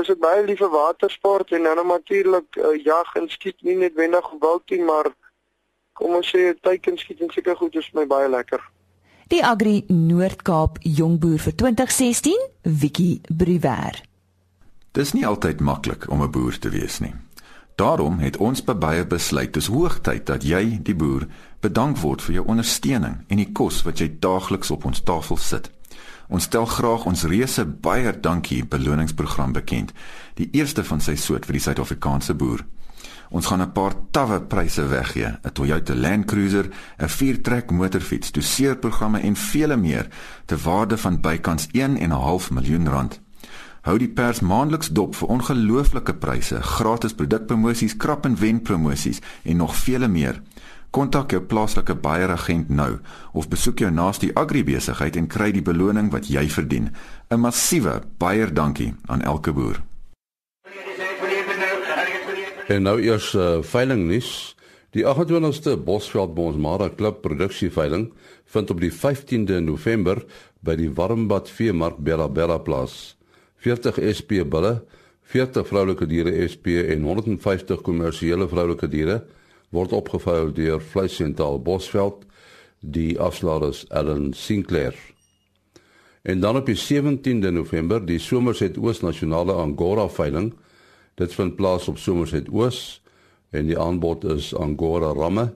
is 0.00 0.06
dit 0.06 0.20
baie 0.22 0.44
liewe 0.46 0.68
watersport 0.70 1.50
en 1.52 1.66
dan 1.66 1.86
natuurlik 1.86 2.56
uh, 2.56 2.76
jag 2.84 3.14
en 3.18 3.26
skiet 3.28 3.62
nie 3.66 3.74
noodwendig 3.76 4.28
wildie, 4.40 4.82
maar 4.86 5.10
kom 5.98 6.14
ons 6.14 6.30
sê 6.30 6.52
teiken 6.62 6.98
skiet 6.98 7.20
en 7.20 7.32
seker 7.34 7.56
goed 7.58 7.74
is 7.74 7.90
my 7.92 8.06
baie 8.06 8.28
lekker. 8.30 8.62
Die 9.28 9.42
Agri 9.44 9.82
Noord-Kaap 9.88 10.78
Jongboer 10.80 11.42
vir 11.42 11.54
2016, 11.54 12.38
Wiki 12.62 13.20
Briwer. 13.28 13.98
Dis 14.96 15.12
nie 15.12 15.26
altyd 15.26 15.60
maklik 15.60 16.06
om 16.08 16.22
'n 16.22 16.30
boer 16.30 16.58
te 16.58 16.70
wees 16.70 16.98
nie. 16.98 17.14
Daarom 17.78 18.18
het 18.18 18.36
ons 18.36 18.64
by 18.64 18.74
baie 18.74 19.06
besluit 19.06 19.52
dis 19.54 19.66
hoogtyd 19.66 20.26
dat 20.26 20.42
jy, 20.42 20.78
die 20.82 20.94
boer, 20.94 21.26
bedank 21.60 21.98
word 21.98 22.22
vir 22.22 22.34
jou 22.34 22.44
ondersteuning 22.46 23.24
en 23.28 23.36
die 23.36 23.52
kos 23.52 23.82
wat 23.82 23.98
jy 23.98 24.08
daagliks 24.18 24.70
op 24.70 24.84
ons 24.84 25.02
tafel 25.02 25.36
sit. 25.36 25.70
Ons 26.28 26.44
stel 26.44 26.66
graag 26.68 27.06
ons 27.08 27.24
reuse 27.24 27.64
baie 27.64 28.12
dankie 28.20 28.64
beloningsprogram 28.64 29.52
bekend, 29.56 29.94
die 30.36 30.48
eerste 30.52 30.84
van 30.84 31.00
sy 31.00 31.16
soort 31.16 31.48
vir 31.48 31.56
die 31.56 31.64
Suid-Afrikaanse 31.64 32.36
boer. 32.36 32.64
Ons 33.30 33.46
gaan 33.46 33.62
'n 33.62 33.72
paar 33.72 33.94
tawwe 34.10 34.40
pryse 34.40 34.82
weggee, 34.88 35.38
'n 35.44 35.52
Toyota 35.52 35.94
Land 35.94 36.26
Cruiser, 36.26 36.68
'n 36.98 37.08
viertrek 37.08 37.70
motorfiets, 37.70 38.32
doseerprogramme 38.32 39.20
en 39.20 39.36
vele 39.36 39.76
meer 39.76 40.08
te 40.46 40.56
waarde 40.56 40.96
van 40.96 41.20
bykans 41.20 41.68
1.5 41.72 42.50
miljoen 42.50 42.88
rand. 42.88 43.20
Hou 43.82 43.98
die 43.98 44.08
pers 44.08 44.40
maandeliks 44.40 44.88
dop 44.88 45.14
vir 45.16 45.28
ongelooflike 45.28 46.14
pryse, 46.14 46.62
gratis 46.62 47.14
produkpromosies, 47.14 47.96
krap 47.96 48.26
en 48.26 48.36
wen 48.36 48.62
promosies 48.62 49.20
en 49.42 49.56
nog 49.56 49.76
vele 49.76 50.08
meer. 50.08 50.42
Kontak 50.90 51.34
jou 51.34 51.42
plaaslike 51.44 51.98
baieragent 52.00 52.70
nou 52.72 52.94
of 53.36 53.48
besoek 53.52 53.82
jou 53.84 53.90
naaste 53.92 54.30
agribesigheid 54.40 55.18
en 55.20 55.26
kry 55.28 55.50
die 55.52 55.64
beloning 55.64 56.08
wat 56.14 56.30
jy 56.32 56.46
verdien. 56.48 56.88
'n 57.30 57.40
Massiewe 57.40 58.00
baie 58.18 58.46
dankie 58.52 58.94
aan 59.06 59.22
elke 59.22 59.52
boer. 59.52 59.82
En 62.68 62.82
nou 62.82 63.00
eers 63.00 63.34
uh, 63.34 63.62
veilingnuus. 63.62 64.56
Die 64.96 65.04
28ste 65.04 65.76
Bosveld 65.76 66.34
Bonsmara 66.34 66.88
Klub 66.88 67.20
produksieveiling 67.20 68.12
vind 68.44 68.70
op 68.70 68.80
die 68.80 68.92
15de 68.92 69.60
November 69.60 70.24
by 70.60 70.74
die 70.74 70.88
Warmbad 70.88 71.50
Veemark 71.50 71.98
Bella 72.00 72.28
Bella 72.28 72.58
plaas. 72.58 73.16
40 73.60 74.00
SP 74.16 74.40
bulle, 74.48 74.82
40 75.28 75.66
vroulike 75.68 76.06
diere 76.08 76.32
SP 76.48 76.80
en 76.88 77.04
150 77.04 77.82
kommersiële 77.84 78.48
vroulike 78.48 78.88
diere 78.88 79.22
word 79.70 79.92
opgevou 79.92 80.52
deur 80.52 80.80
Vleissentraal 80.80 81.60
Bosveld, 81.62 82.24
die 82.80 83.18
afslaers 83.18 83.84
Allan 83.90 84.32
Sinclair. 84.32 84.94
En 86.22 86.40
dan 86.40 86.56
op 86.56 86.66
die 86.66 86.78
17de 86.78 87.50
November 87.52 88.04
die 88.06 88.18
Somerset 88.18 88.78
Oos 88.78 89.00
Nasionale 89.00 89.52
Angora 89.52 90.08
veiling 90.08 90.52
Dit 91.18 91.34
vind 91.34 91.56
plaas 91.58 91.88
op 91.90 91.98
Somerset 91.98 92.46
Oos 92.54 93.00
en 93.50 93.66
die 93.66 93.78
aanbod 93.78 94.22
is 94.30 94.52
Angora 94.54 95.10
ramme. 95.16 95.48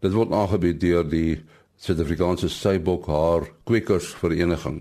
Dit 0.00 0.14
word 0.16 0.32
aangebied 0.32 0.80
deur 0.80 1.04
die 1.04 1.42
Suid-Afrikaanse 1.82 2.48
Seibok 2.48 3.08
haar 3.10 3.44
Kweekers 3.68 4.12
Vereniging. 4.16 4.80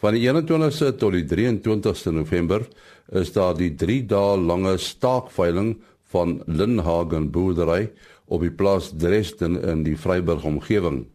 Van 0.00 0.16
die 0.16 0.24
21ste 0.24 0.94
tot 0.98 1.14
die 1.14 1.26
23ste 1.28 2.14
November 2.16 2.64
is 3.12 3.34
daar 3.36 3.52
die 3.58 3.74
3 3.76 3.98
dae 4.08 4.38
lange 4.40 4.78
staakveiling 4.80 5.74
van 6.12 6.42
Linhagen 6.46 7.30
boerdery 7.32 7.90
op 8.28 8.44
die 8.44 8.52
plaas 8.52 8.92
Dresden 8.96 9.58
in 9.60 9.82
die 9.86 9.96
Vryburg 9.98 10.44
omgewing. 10.44 11.06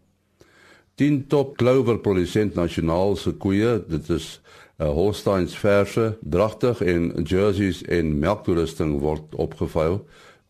10 0.97 1.27
top 1.29 1.57
Clover 1.57 1.99
produsent 2.01 2.55
nasionaal 2.57 3.15
se 3.15 3.35
koeie, 3.37 3.77
dit 3.85 4.09
is 4.09 4.39
uh, 4.81 4.89
Holsteins 4.89 5.53
verse, 5.57 6.17
dragtig 6.21 6.81
en 6.81 7.11
jerseys 7.23 7.83
en 7.85 8.15
melktoerusting 8.19 8.97
word 9.03 9.37
opgevuil 9.37 10.01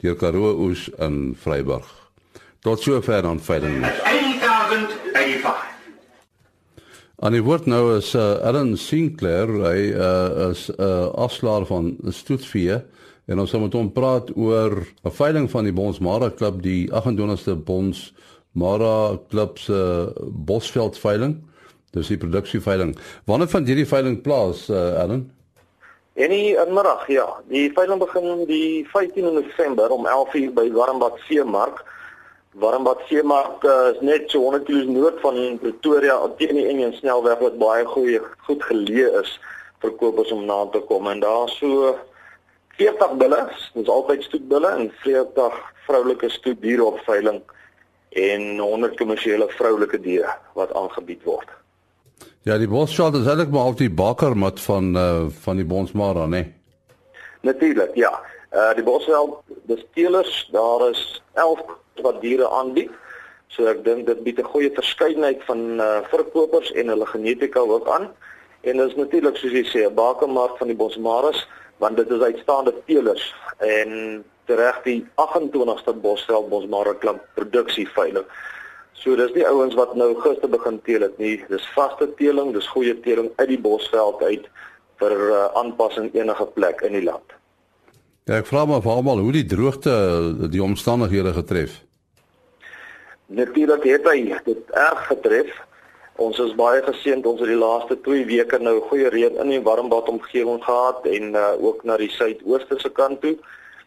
deur 0.04 0.16
Karoo 0.16 0.54
Oes 0.68 0.88
in 1.04 1.36
Vryburg. 1.36 1.88
Tot 2.63 2.82
sover 2.82 3.25
aan 3.25 3.42
veiling. 3.44 3.82
1085. 3.82 5.66
En 7.18 7.34
die 7.34 7.42
word 7.42 7.66
nou 7.66 7.96
is 7.96 8.12
uh, 8.13 8.38
Alan 8.46 8.75
Sinclair, 8.77 9.50
hy 9.66 9.80
uh, 9.89 10.50
is 10.51 10.68
'n 10.70 10.77
uh, 10.77 11.08
afslaer 11.18 11.66
van 11.66 11.96
Stoetvee 12.13 12.77
en 13.28 13.40
ons 13.40 13.52
gaan 13.52 13.62
met 13.62 13.76
hom 13.76 13.90
praat 13.92 14.30
oor 14.36 14.88
'n 15.04 15.12
veiling 15.12 15.50
van 15.52 15.64
die 15.64 15.74
Bonsmara 15.74 16.30
klub, 16.30 16.62
die 16.64 16.88
28ste 16.92 17.56
Bonsmara 17.56 19.20
klub 19.30 19.58
se 19.60 20.14
Bosveld 20.32 20.98
veiling. 20.98 21.44
Dis 21.92 22.08
die 22.08 22.18
produksieveiling. 22.18 22.98
Wanneer 23.26 23.48
vind 23.48 23.68
hierdie 23.68 23.88
veiling 23.88 24.22
plaas, 24.22 24.70
uh, 24.70 25.00
Allan? 25.02 25.32
En 26.14 26.32
in 26.32 26.74
middag, 26.74 27.08
ja. 27.08 27.28
Die 27.48 27.72
veiling 27.74 28.00
begin 28.00 28.46
die 28.46 28.88
15 28.90 29.34
November 29.34 29.90
om 29.90 30.06
11:00 30.06 30.54
by 30.54 30.72
Warmbad 30.72 31.20
Veemark. 31.28 31.84
Warmbad 32.52 33.02
Veemark 33.08 33.64
uh, 33.64 33.94
is 33.94 34.00
net 34.02 34.32
so 34.32 34.40
100 34.40 34.64
km 34.66 34.92
noord 34.92 35.20
van 35.22 35.58
Pretoria, 35.62 36.18
teen 36.38 36.56
die 36.56 36.66
Engen 36.68 36.94
snelweg 36.94 37.40
wat 37.40 37.58
baie 37.58 37.86
goeie 37.86 38.22
goed 38.48 38.64
geleë 38.64 39.22
is 39.22 39.40
vir 39.82 39.94
kopers 40.00 40.32
om 40.34 40.46
na 40.46 40.66
te 40.74 40.82
kom 40.90 41.08
en 41.08 41.20
daar 41.22 41.50
so 41.54 41.94
40 42.78 43.18
bulle, 43.18 43.40
dis 43.74 43.90
altyd 43.90 44.24
stoetbulle 44.24 44.70
en 44.70 44.92
40 45.04 45.56
vroulike 45.88 46.30
stoetdiere 46.30 46.84
op 46.84 47.00
veiling 47.06 47.42
en 48.10 48.60
100 48.60 48.98
kommersiële 48.98 49.48
vroulike 49.58 50.00
diere 50.02 50.36
wat 50.58 50.74
aangebied 50.74 51.24
word. 51.24 51.50
Ja, 52.48 52.58
die 52.58 52.70
Bosveld 52.70 53.18
is 53.20 53.28
eintlik 53.28 53.50
maar 53.52 53.74
op 53.74 53.82
die 53.82 53.92
bakkermat 53.92 54.62
van 54.64 54.96
uh 54.96 55.26
van 55.44 55.60
die 55.60 55.66
Bonsmara, 55.66 56.26
né? 56.26 56.30
Nee? 56.30 56.54
Natuurlik, 57.42 57.96
ja. 57.96 58.14
Uh 58.54 58.74
die 58.76 58.84
Bosveld, 58.84 59.42
dis 59.68 59.84
teelers, 59.94 60.50
daar 60.52 60.90
is 60.90 61.22
11 61.34 61.60
wat 62.02 62.22
diere 62.22 62.50
aanbied. 62.50 62.94
So 63.48 63.68
ek 63.68 63.84
dink 63.84 64.06
dit 64.08 64.24
bied 64.24 64.40
'n 64.40 64.52
goeie 64.54 64.72
verskeidenheid 64.74 65.44
van 65.50 65.82
uh 65.82 66.00
verkopers 66.14 66.72
en 66.72 66.88
hulle 66.88 67.06
genetika 67.06 67.60
ook 67.60 67.90
aan. 67.90 68.10
En 68.62 68.78
dis 68.78 68.96
natuurlik 68.96 69.38
soos 69.38 69.52
jy 69.52 69.66
sê, 69.66 69.84
'n 69.86 69.94
bakkermat 69.94 70.58
van 70.58 70.68
die 70.68 70.76
Bosmaras, 70.76 71.48
want 71.84 71.98
dit 71.98 72.10
is 72.12 72.22
uitstaande 72.22 72.74
teelers 72.86 73.36
en 73.58 74.24
tereg 74.48 74.78
die 74.84 75.00
28ste 75.22 75.94
Bosveld 76.02 76.50
Bosmara 76.50 76.94
klub 77.02 77.20
produksie 77.36 77.88
veiling. 77.96 78.26
So 78.98 79.16
dis 79.16 79.34
nie 79.36 79.46
ouens 79.46 79.76
wat 79.78 79.94
nou 79.96 80.14
gister 80.24 80.50
begin 80.50 80.80
teel 80.88 81.06
het 81.06 81.18
nie. 81.22 81.36
Dis 81.52 81.66
vaste 81.76 82.08
teeling, 82.18 82.54
dis 82.56 82.70
goeie 82.74 82.96
teeling 83.06 83.30
uit 83.38 83.50
die 83.52 83.62
bosveld 83.62 84.24
uit 84.24 84.48
vir 84.98 85.14
uh, 85.30 85.44
aanpassing 85.60 86.10
enige 86.18 86.48
plek 86.56 86.82
in 86.88 86.98
die 86.98 87.04
land. 87.06 87.36
Ja, 88.28 88.40
ek 88.42 88.50
vra 88.50 88.66
maar 88.66 88.82
vir 88.84 88.98
almal 88.98 89.22
hoe 89.24 89.36
die 89.36 89.46
droogte 89.48 89.94
die 90.52 90.64
omstandighede 90.64 91.36
getref. 91.38 91.78
Natuurlik 93.28 93.86
het 93.88 94.08
hy 94.10 94.18
dit 94.48 94.74
erg 94.74 95.06
getref. 95.12 95.54
Ons 96.18 96.40
is 96.40 96.56
baie 96.58 96.82
geseënd 96.82 97.26
ons 97.30 97.40
het 97.40 97.50
die 97.50 97.60
laaste 97.60 98.00
2 98.02 98.26
weke 98.26 98.58
nou 98.60 98.80
goeie 98.90 99.10
reën 99.14 99.38
in 99.44 99.54
die 99.54 99.62
warmbad 99.62 100.10
omgewing 100.10 100.64
gehad 100.64 101.06
en 101.06 101.36
uh, 101.36 101.54
ook 101.62 101.84
na 101.84 101.98
die 101.98 102.10
suidooste 102.10 102.80
se 102.80 102.90
kant 102.90 103.22
toe. 103.22 103.36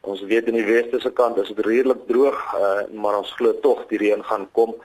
Ons 0.00 0.22
weet 0.22 0.46
in 0.48 0.54
die 0.54 0.64
weste 0.64 1.00
se 1.00 1.10
kant 1.10 1.36
is 1.42 1.50
dit 1.50 1.66
redelik 1.66 2.06
droog, 2.06 2.38
uh, 2.54 2.86
maar 2.94 3.18
ons 3.18 3.34
glo 3.38 3.52
tog 3.60 3.82
die 3.90 3.98
reën 3.98 4.22
gaan 4.24 4.46
kom 4.52 4.76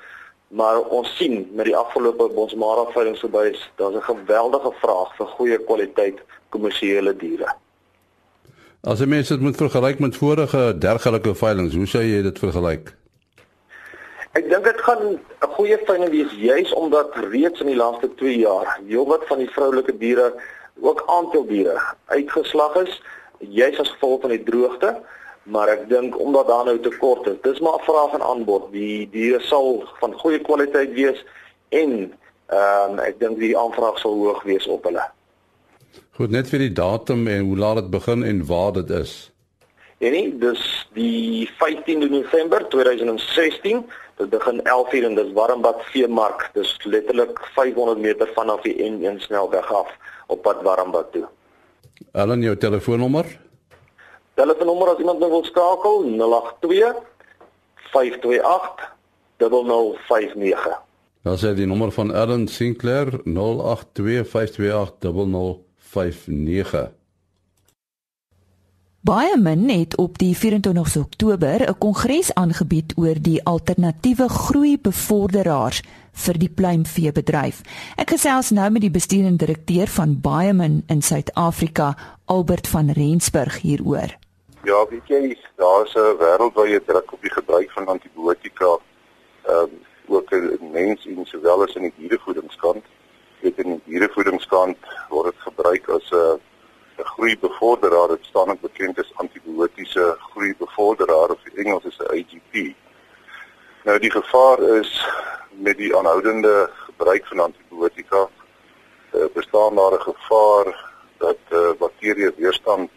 maar 0.56 0.80
ons 0.94 1.10
sien 1.18 1.48
met 1.56 1.66
die 1.66 1.75
afgelope 1.75 2.30
bonsmara 2.36 2.86
veiling 2.94 3.18
so 3.18 3.30
baie 3.30 3.56
daar's 3.80 3.96
'n 3.96 4.10
geweldige 4.12 4.72
vraag 4.82 5.16
vir 5.18 5.28
goeie 5.38 5.58
kwaliteit 5.58 6.20
kommersiële 6.50 7.16
diere. 7.16 7.50
As 8.84 9.00
jy 9.00 9.06
mens 9.06 9.28
dit 9.28 9.40
moet 9.40 9.56
vergelyk 9.56 10.00
met 10.00 10.16
vorige 10.16 10.78
dergelike 10.78 11.36
veilings, 11.36 11.75
hoe 11.75 11.88
sou 11.88 12.04
jy 12.04 12.22
dit 12.22 12.40
vergelyk? 12.40 12.94
Ek 14.36 14.50
dink 14.50 14.63
dit 14.63 14.82
gaan 14.82 15.04
'n 15.15 15.54
goeie 15.56 15.77
veiling 15.88 16.12
wees 16.12 16.32
juis 16.36 16.74
omdat 16.74 17.15
reeds 17.32 17.60
in 17.60 17.68
die 17.72 17.80
laaste 17.80 18.10
2 18.15 18.38
jaar 18.38 18.80
heelwat 18.88 19.24
van 19.27 19.38
die 19.38 19.50
vroulike 19.50 19.98
diere, 19.98 20.34
ook 20.82 21.04
aantal 21.08 21.46
diere 21.48 21.80
uitgeslag 22.06 22.75
is, 22.75 23.01
juis 23.39 23.80
as 23.80 23.89
gevolg 23.89 24.22
van 24.22 24.30
die 24.30 24.44
droogte 24.44 25.01
maar 25.46 25.70
ek 25.70 25.89
dink 25.89 26.18
omdat 26.20 26.48
daar 26.48 26.65
nou 26.65 26.80
tekort 26.82 27.27
is, 27.27 27.38
dis 27.42 27.60
maar 27.60 27.77
'n 27.77 27.86
vraag 27.86 28.13
en 28.13 28.22
aanbod. 28.22 28.72
Die 28.72 29.10
diere 29.10 29.39
sal 29.39 29.84
van 30.00 30.13
goeie 30.13 30.39
kwaliteit 30.39 30.94
wees 30.94 31.25
en 31.70 32.13
ehm 32.48 32.92
um, 32.92 33.00
ek 33.00 33.20
dink 33.20 33.39
die 33.39 33.58
aanvraag 33.58 34.00
sal 34.00 34.13
hoog 34.13 34.44
wees 34.44 34.68
op 34.68 34.84
hulle. 34.84 35.06
Goed, 36.12 36.30
net 36.32 36.50
vir 36.50 36.60
die 36.60 36.74
datum 36.74 37.27
en 37.27 37.46
hoe 37.46 37.58
laat 37.58 37.75
dit 37.75 37.89
begin 37.89 38.24
en 38.24 38.46
waar 38.46 38.72
dit 38.74 38.89
is. 38.89 39.32
En 39.98 40.12
nee, 40.12 40.38
dis 40.38 40.88
die 40.94 41.50
15de 41.50 42.10
November 42.10 42.68
2016. 42.70 43.86
Dit 44.17 44.29
begin 44.29 44.62
11:00 44.63 45.05
en 45.05 45.15
dis 45.15 45.31
Warmbad 45.34 45.81
Veemark. 45.91 46.50
Dis 46.53 46.77
letterlik 46.84 47.39
500 47.55 48.00
meter 48.00 48.29
vanaf 48.36 48.62
die 48.62 48.91
N1 48.91 49.17
snelweg 49.17 49.74
af 49.74 49.88
op 50.27 50.41
pad 50.41 50.62
Warmbad 50.62 51.12
toe. 51.12 51.27
Allen 52.12 52.41
jou 52.41 52.57
telefoonnommer 52.57 53.25
082 53.25 53.43
Telefoonnommer 54.36 54.89
as 54.91 55.00
iemand 55.00 55.19
nou 55.19 55.29
wil 55.31 55.43
skakel 55.48 56.03
082 56.19 56.95
528 57.93 58.95
0059. 59.39 60.81
Dan 61.24 61.38
sê 61.39 61.53
die 61.55 61.65
nommer 61.65 61.91
van 61.95 62.13
Ellen 62.13 62.48
Sinclair 62.51 63.07
0825280059. 63.24 63.31
Baie 69.06 69.38
min 69.38 69.68
het 69.70 69.98
op 70.02 70.18
die 70.18 70.34
24 70.38 70.96
Oktober 70.98 71.62
'n 71.70 71.78
kongres 71.78 72.34
aangebied 72.34 72.94
oor 72.98 73.18
die 73.22 73.44
alternatiewe 73.44 74.30
groeibevorderaars 74.30 75.82
vir 76.12 76.38
die 76.38 76.50
pluimveebedryf. 76.50 77.62
Ek 77.98 78.10
gesels 78.10 78.50
nou 78.50 78.70
met 78.70 78.82
die 78.82 78.90
bestuurende 78.90 79.46
direkteur 79.46 79.88
van 79.88 80.22
Baiemin 80.22 80.84
in 80.88 81.02
Suid-Afrika, 81.02 81.98
Albert 82.26 82.68
van 82.68 82.90
Rensburg 82.90 83.62
hieroor. 83.62 84.18
Ja, 84.64 84.86
weet 84.90 85.08
jy, 85.08 85.38
daar's 85.56 85.94
'n 85.94 86.18
wêreldwye 86.18 86.84
druk 86.86 87.14
op 87.14 87.22
die 87.22 87.34
gebruik 87.34 87.72
van 87.72 87.88
antibiotika, 87.88 88.78
ehm 89.46 89.58
um, 89.58 89.70
ook 90.08 90.32
in 90.32 90.72
mens 90.72 91.06
en 91.06 91.26
sowel 91.26 91.64
as 91.64 91.76
in 91.76 91.82
die 91.82 91.94
dierevoedingskant. 91.98 92.84
Dit 93.42 93.58
in 93.58 93.70
die 93.70 93.82
dierevoedingskant 93.86 94.78
word 95.10 95.26
dit 95.26 95.42
gebruik 95.42 95.90
as 95.90 96.12
'n 96.12 96.40
'n 96.98 97.04
groeibevorderaar, 97.04 98.08
dit 98.08 98.25
staan 98.25 98.50
ook 98.50 98.62
bekend 98.62 99.00
as 99.00 99.16
antibiotiese 99.16 100.16
groeibevorderaar 100.20 101.30
of 101.30 101.46
in 101.46 101.66
Engels 101.66 101.84
is 101.84 101.98
'n 102.00 102.12
AGP. 102.18 102.75
Nou 103.84 104.00
die 104.00 104.12
gevaar 104.12 104.60
is 104.60 105.08
met 105.50 105.78
die 105.78 105.96
aanhoudende 105.98 106.70
gebruik 106.74 107.25
van 107.25 107.40
antibiotika 107.40 108.30
uh, 109.14 109.25
bestaan 109.34 109.75
daar 109.75 109.94
'n 109.94 110.02
gevaar 110.02 110.94
dat 111.18 111.38
uh, 111.50 111.70
bakterieë 111.80 112.32
weerstand 112.38 112.90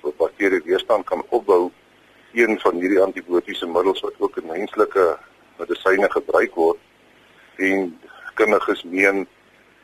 of 0.00 0.16
bakterieë 0.16 0.62
weerstand 0.64 1.04
kan 1.04 1.24
opbou 1.28 1.70
teen 2.32 2.60
van 2.60 2.74
hierdie 2.74 3.00
antibiotiese 3.00 3.66
middels 3.66 4.00
wat 4.00 4.14
ook 4.18 4.36
in 4.36 4.46
menslike 4.46 5.18
medisyne 5.56 6.10
gebruik 6.10 6.54
word 6.54 6.78
en 7.56 8.00
kundiges 8.34 8.82
meen 8.82 9.28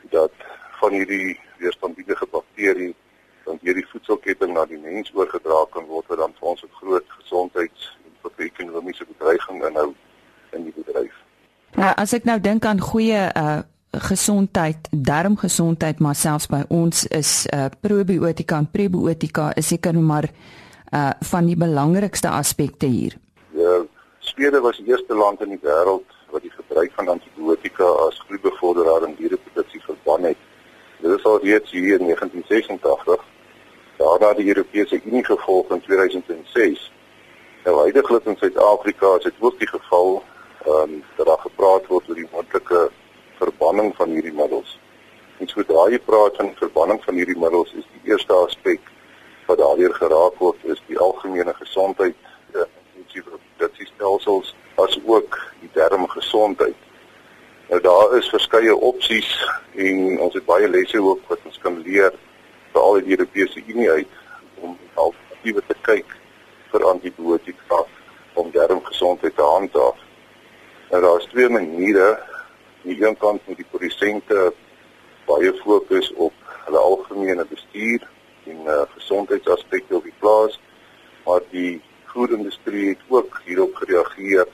dat 0.01 0.31
van 0.79 0.91
hierdie 0.91 1.39
weerstandige 1.57 2.27
bakterie 2.31 2.95
dan 3.45 3.59
deur 3.61 3.73
die 3.73 3.87
voedselketting 3.91 4.53
na 4.53 4.65
die 4.65 4.79
mens 4.79 5.11
oorgedra 5.13 5.65
kan 5.71 5.85
word 5.85 6.07
wat 6.07 6.17
dan 6.17 6.33
vir 6.39 6.47
ons 6.47 6.63
'n 6.63 6.77
groot 6.81 7.07
gesondheids- 7.19 7.97
en 8.23 8.45
ekonomiese 8.45 9.05
bedreiging 9.05 9.63
inhou 9.65 9.93
in 10.51 10.63
die 10.63 10.73
bedryf. 10.75 11.13
Nou 11.75 11.91
as 11.97 12.13
ek 12.13 12.25
nou 12.27 12.39
dink 12.39 12.65
aan 12.65 12.81
goeie 12.81 13.29
uh 13.35 13.61
gesondheid, 13.91 14.87
darmgesondheid, 14.91 15.99
maar 15.99 16.15
selfs 16.15 16.47
by 16.47 16.61
ons 16.71 17.03
is 17.11 17.45
uh 17.51 17.65
probiotika 17.83 18.57
en 18.57 18.69
prebiotika 18.71 19.49
is 19.59 19.67
seker 19.67 19.99
maar 19.99 20.29
uh 20.95 21.09
van 21.31 21.45
die 21.45 21.57
belangrikste 21.57 22.29
aspekte 22.29 22.85
hier. 22.85 23.17
Ja, 23.51 23.81
Swede 24.19 24.61
was 24.61 24.77
die 24.77 24.87
eerste 24.87 25.15
land 25.15 25.41
in 25.41 25.49
die 25.49 25.59
wêreld 25.59 26.07
wat 26.31 26.41
die 26.41 26.53
gebruik 26.55 26.91
van 26.95 27.07
antibiotika 27.07 27.83
as 28.07 28.21
groeibevorderaar 28.27 29.09
in 29.09 29.15
diereproduksie 29.19 29.83
verbân 29.83 30.23
het. 30.23 30.39
Dit 31.01 31.17
is 31.17 31.23
al 31.23 31.39
reeds 31.39 31.71
hier 31.71 31.99
in 31.99 32.05
1986. 32.05 33.23
Daarna 33.97 34.33
die 34.33 34.47
Europese 34.47 35.01
Unie 35.03 35.25
gevolg 35.25 35.69
in 35.69 35.81
2006. 35.81 36.91
Nou 37.63 37.77
huidigelik 37.77 38.25
in 38.25 38.37
Suid-Afrika 38.37 39.15
is 39.17 39.23
dit 39.23 39.33
ook 39.39 39.59
die 39.59 39.67
geval 39.67 40.23
ehm 40.65 40.93
dat 41.15 41.25
daar 41.25 41.39
gepraat 41.39 41.87
word 41.87 42.09
oor 42.09 42.15
die 42.15 42.29
moontlike 42.31 42.89
verbanning 43.37 43.95
van 43.95 44.09
hierdie 44.09 44.33
middels. 44.33 44.79
En 45.37 45.47
sodra 45.47 45.87
jy 45.89 45.99
praat 45.99 46.35
van 46.35 46.53
verbanning 46.55 47.03
van 47.03 47.17
hierdie 47.17 47.37
middels 47.37 47.73
is 47.73 47.87
die 47.97 48.11
eerste 48.11 48.33
aspek 48.33 48.93
wat 49.47 49.57
daardeur 49.57 49.93
geraak 49.93 50.37
word 50.37 50.69
is 50.73 50.81
die 50.87 50.99
algemene 50.99 51.53
gesondheid 51.53 52.15
ja, 52.53 52.65
produksiestelsels 53.57 54.55
as 54.75 54.99
ook 55.05 55.39
die 55.59 55.69
darmgesondheid. 55.73 56.77
Nou 57.71 57.83
daar 57.83 58.17
is 58.17 58.29
verskeie 58.29 58.73
opsies 58.75 59.29
en 59.79 59.99
ons 60.19 60.33
het 60.35 60.43
baie 60.45 60.67
lesse 60.67 60.99
ook 60.99 61.21
wat 61.31 61.45
ons 61.47 61.59
kan 61.63 61.77
leer 61.85 62.11
vir 62.73 62.79
al 62.81 62.97
die 62.99 63.13
Europese 63.15 63.61
Unie 63.63 63.87
uit 63.89 64.17
om 64.59 64.73
alternatiewe 65.03 65.63
te 65.69 65.77
kyk 65.87 66.11
vir 66.73 66.85
antibiotika 66.89 67.79
om 68.41 68.49
darmgesondheid 68.51 69.37
te 69.39 69.47
handhaaf. 69.53 70.03
Nou 70.89 71.01
daar 71.07 71.23
is 71.23 71.29
twee 71.31 71.47
maniere. 71.55 72.09
Die 72.83 72.97
een 73.05 73.17
kant 73.23 73.47
moet 73.47 73.63
die 73.63 73.69
produsente 73.71 74.51
baie 75.31 75.55
fokus 75.63 76.11
op 76.27 76.53
hulle 76.67 76.83
algemene 76.91 77.47
bestuur 77.55 78.03
en 78.51 78.61
uh, 78.67 78.81
gesondheidsaspekte 78.97 79.95
op 79.95 80.11
die 80.11 80.17
plaas, 80.19 80.59
maar 81.23 81.39
die 81.55 81.79
voedindustrie 82.11 82.89
het 82.89 83.07
ook 83.07 83.41
hierop 83.47 83.79
gereageer 83.79 84.47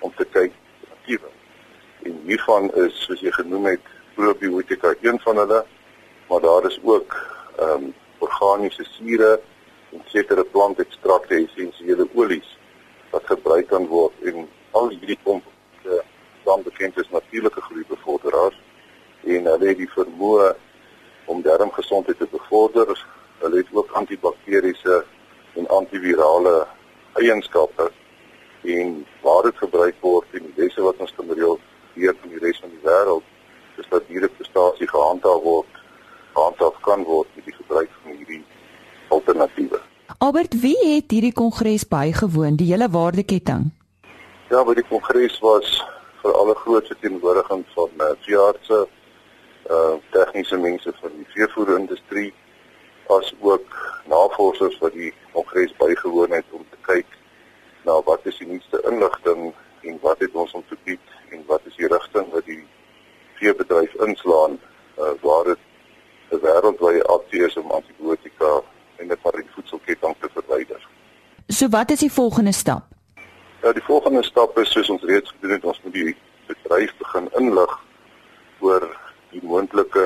om 0.00 0.10
te 0.18 0.26
kyk 0.34 0.50
alternatiewe. 0.50 1.35
En 2.02 2.20
hiervan 2.24 2.70
is 2.74 2.98
soos 3.04 3.20
jy 3.20 3.30
genoem 3.30 3.64
het 3.72 3.94
probiotika 4.14 4.94
een 5.00 5.20
van 5.24 5.36
hulle, 5.36 5.64
maar 6.28 6.40
daar 6.40 6.66
is 6.66 6.80
ook 6.82 7.16
ehm 7.56 7.84
um, 7.84 7.94
organiese 8.18 8.84
sure 8.84 9.40
en 9.92 10.02
sekere 10.12 10.44
plantekstrakte 10.44 11.34
essensiële 11.34 12.08
olies 12.14 12.56
wat 13.10 13.26
gebruik 13.32 13.68
kan 13.68 13.86
word 13.86 14.12
en 14.30 14.48
al 14.70 14.88
hierdie 14.88 15.18
komponente 15.24 16.02
dan 16.44 16.62
bekend 16.62 16.98
as 17.00 17.10
natuurlike 17.10 17.60
groeibevorderaars 17.68 18.58
en 19.24 19.50
hulle 19.50 19.68
het 19.68 19.78
die 19.82 19.90
vermoë 19.94 20.48
om 21.26 21.42
darmgesondheid 21.42 22.18
te 22.18 22.28
bevorder. 22.30 22.92
Hulle 23.42 23.56
het 23.56 23.70
ook 23.72 23.90
antibakteriese 23.98 25.04
en 25.58 25.68
antivirale 25.68 26.66
eienskappe 27.20 27.90
en 28.76 29.06
waar 29.22 29.42
dit 29.42 29.58
gebruik 29.58 29.98
word 30.00 30.38
en 30.38 30.46
die 30.46 30.54
lesse 30.62 30.84
wat 30.84 31.02
ons 31.02 31.14
kan 31.16 31.32
reël 31.32 31.58
hier 31.96 32.14
in 32.22 32.34
die 32.34 32.42
res 32.44 32.60
van 32.62 32.72
die 32.72 32.84
wêreld 32.84 33.80
is 33.80 33.88
dat 33.90 34.06
hierdie 34.12 34.32
prestasie 34.38 34.88
gehandhaaf 34.88 35.42
word 35.42 35.82
gehandhaaf 36.36 36.80
kan 36.86 37.04
word 37.08 37.28
met 37.34 37.48
die 37.48 37.56
gebruik 37.56 37.90
van 38.02 38.16
hierdie 38.20 38.42
alternatiewe. 39.08 39.80
Albert, 40.18 40.45
wie 40.60 40.76
het 40.94 41.10
hierdie 41.10 41.32
kongres 41.32 41.84
bygewoon, 41.88 42.56
die 42.56 42.70
hele 42.70 42.88
waardeketting? 42.90 43.70
Ja, 44.50 44.62
by 44.64 44.76
die 44.78 44.86
kongres 44.86 45.38
was 45.42 45.72
vir 46.22 46.36
alle 46.38 46.54
groot 46.62 46.86
verteenwoordiging 46.86 47.64
van 47.74 48.04
uh, 48.04 48.12
veeartse, 48.26 48.86
uh 49.70 49.94
tegniese 50.14 50.58
mense 50.62 50.92
van 51.00 51.14
die 51.16 51.26
veevoerindustrie 51.34 52.30
as 53.10 53.32
ook 53.40 53.74
navorsers 54.06 54.78
wat 54.78 54.94
die 54.94 55.12
kongres 55.32 55.74
bygewoon 55.80 56.30
het 56.30 56.54
om 56.54 56.62
te 56.70 56.78
kyk 56.86 57.18
na 57.86 57.98
wat 58.06 58.26
is 58.30 58.38
die 58.38 58.46
nuutste 58.46 58.78
inligting 58.90 59.50
en 59.82 59.98
wat 60.02 60.22
het 60.22 60.34
ons 60.34 60.54
om 60.54 60.62
te 60.70 60.78
bied 60.84 61.12
en 61.34 61.42
wat 61.50 61.66
is 61.66 61.74
die 61.80 61.90
rigting 61.90 62.30
wat 62.34 62.46
die 62.46 62.62
veebedryf 63.40 63.98
inslaan 64.06 64.58
uh, 64.98 65.12
waar 65.26 65.44
dit 65.50 65.62
'n 66.30 66.40
wêreldwye 66.46 67.02
aksie 67.16 67.44
is 67.46 67.56
om 67.56 67.70
antibiotika 67.70 68.62
in 68.98 69.08
die 69.08 69.18
marine 69.22 69.50
voedselketting 69.54 70.14
te 70.20 70.28
verwyder. 70.32 70.88
So 71.66 71.72
wat 71.72 71.90
is 71.90 71.98
die 71.98 72.12
volgende 72.12 72.52
stap? 72.52 72.82
Ja, 73.62 73.72
die 73.72 73.82
volgende 73.82 74.22
stap 74.22 74.58
is 74.58 74.70
soos 74.70 74.88
ons 74.88 75.02
reeds 75.02 75.32
gedoen 75.34 75.50
het, 75.50 75.64
ons 75.64 75.80
moet 75.82 75.94
die 75.96 76.12
bedryf 76.46 76.92
begin 77.00 77.24
inlig 77.40 77.72
oor 78.62 78.84
die 79.32 79.42
moontlike 79.42 80.04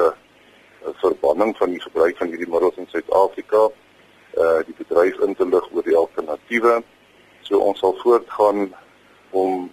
verbanning 1.03 1.53
van 1.59 1.75
die 1.75 1.83
gebruik 1.83 2.16
van 2.16 2.33
hierdie 2.33 2.49
middels 2.49 2.79
in 2.81 2.88
Suid-Afrika, 2.88 3.66
uh 4.44 4.62
die 4.70 4.77
bedryf 4.79 5.20
in 5.27 5.37
te 5.37 5.49
lig 5.51 5.66
oor 5.75 5.85
die 5.90 5.99
alternatiewe. 6.01 6.79
So 7.44 7.61
ons 7.66 7.85
sal 7.85 7.92
voortgaan 8.01 8.73
om 9.42 9.68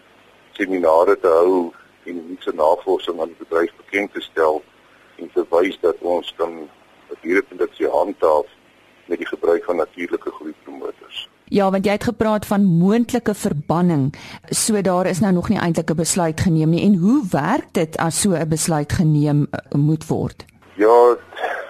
seminare 0.59 1.15
te 1.23 1.31
hou 1.37 1.71
en 2.03 2.19
nuwe 2.33 2.55
navorsing 2.65 3.23
aan 3.23 3.31
die 3.31 3.45
bedryf 3.45 3.71
bekend 3.79 4.11
te 4.11 4.25
stel 4.27 4.59
en 5.23 5.31
te 5.37 5.47
wys 5.55 5.79
dat 5.87 6.03
ons 6.03 6.35
kan 6.35 6.59
diereproduksie 7.23 7.87
handhaaf 7.95 8.51
met 9.07 9.23
die 9.23 9.31
gebruik 9.31 9.63
van 9.71 9.85
natuurlike 9.85 10.35
groeipromotors. 10.41 11.27
Ja, 11.49 11.69
want 11.71 11.85
jy 11.85 11.91
het 11.95 12.03
gepraat 12.03 12.45
van 12.45 12.63
moontlike 12.63 13.33
verbanning. 13.33 14.11
So 14.49 14.81
daar 14.81 15.07
is 15.07 15.19
nou 15.19 15.33
nog 15.33 15.49
nie 15.49 15.59
eintlik 15.59 15.89
'n 15.91 15.95
besluit 15.95 16.39
geneem 16.39 16.69
nie. 16.69 16.83
En 16.83 16.95
hoe 16.95 17.23
werk 17.31 17.73
dit 17.73 17.97
as 17.97 18.21
so 18.21 18.31
'n 18.31 18.49
besluit 18.49 18.91
geneem 18.91 19.47
uh, 19.51 19.79
moet 19.79 20.07
word? 20.07 20.45
Ja, 20.75 21.17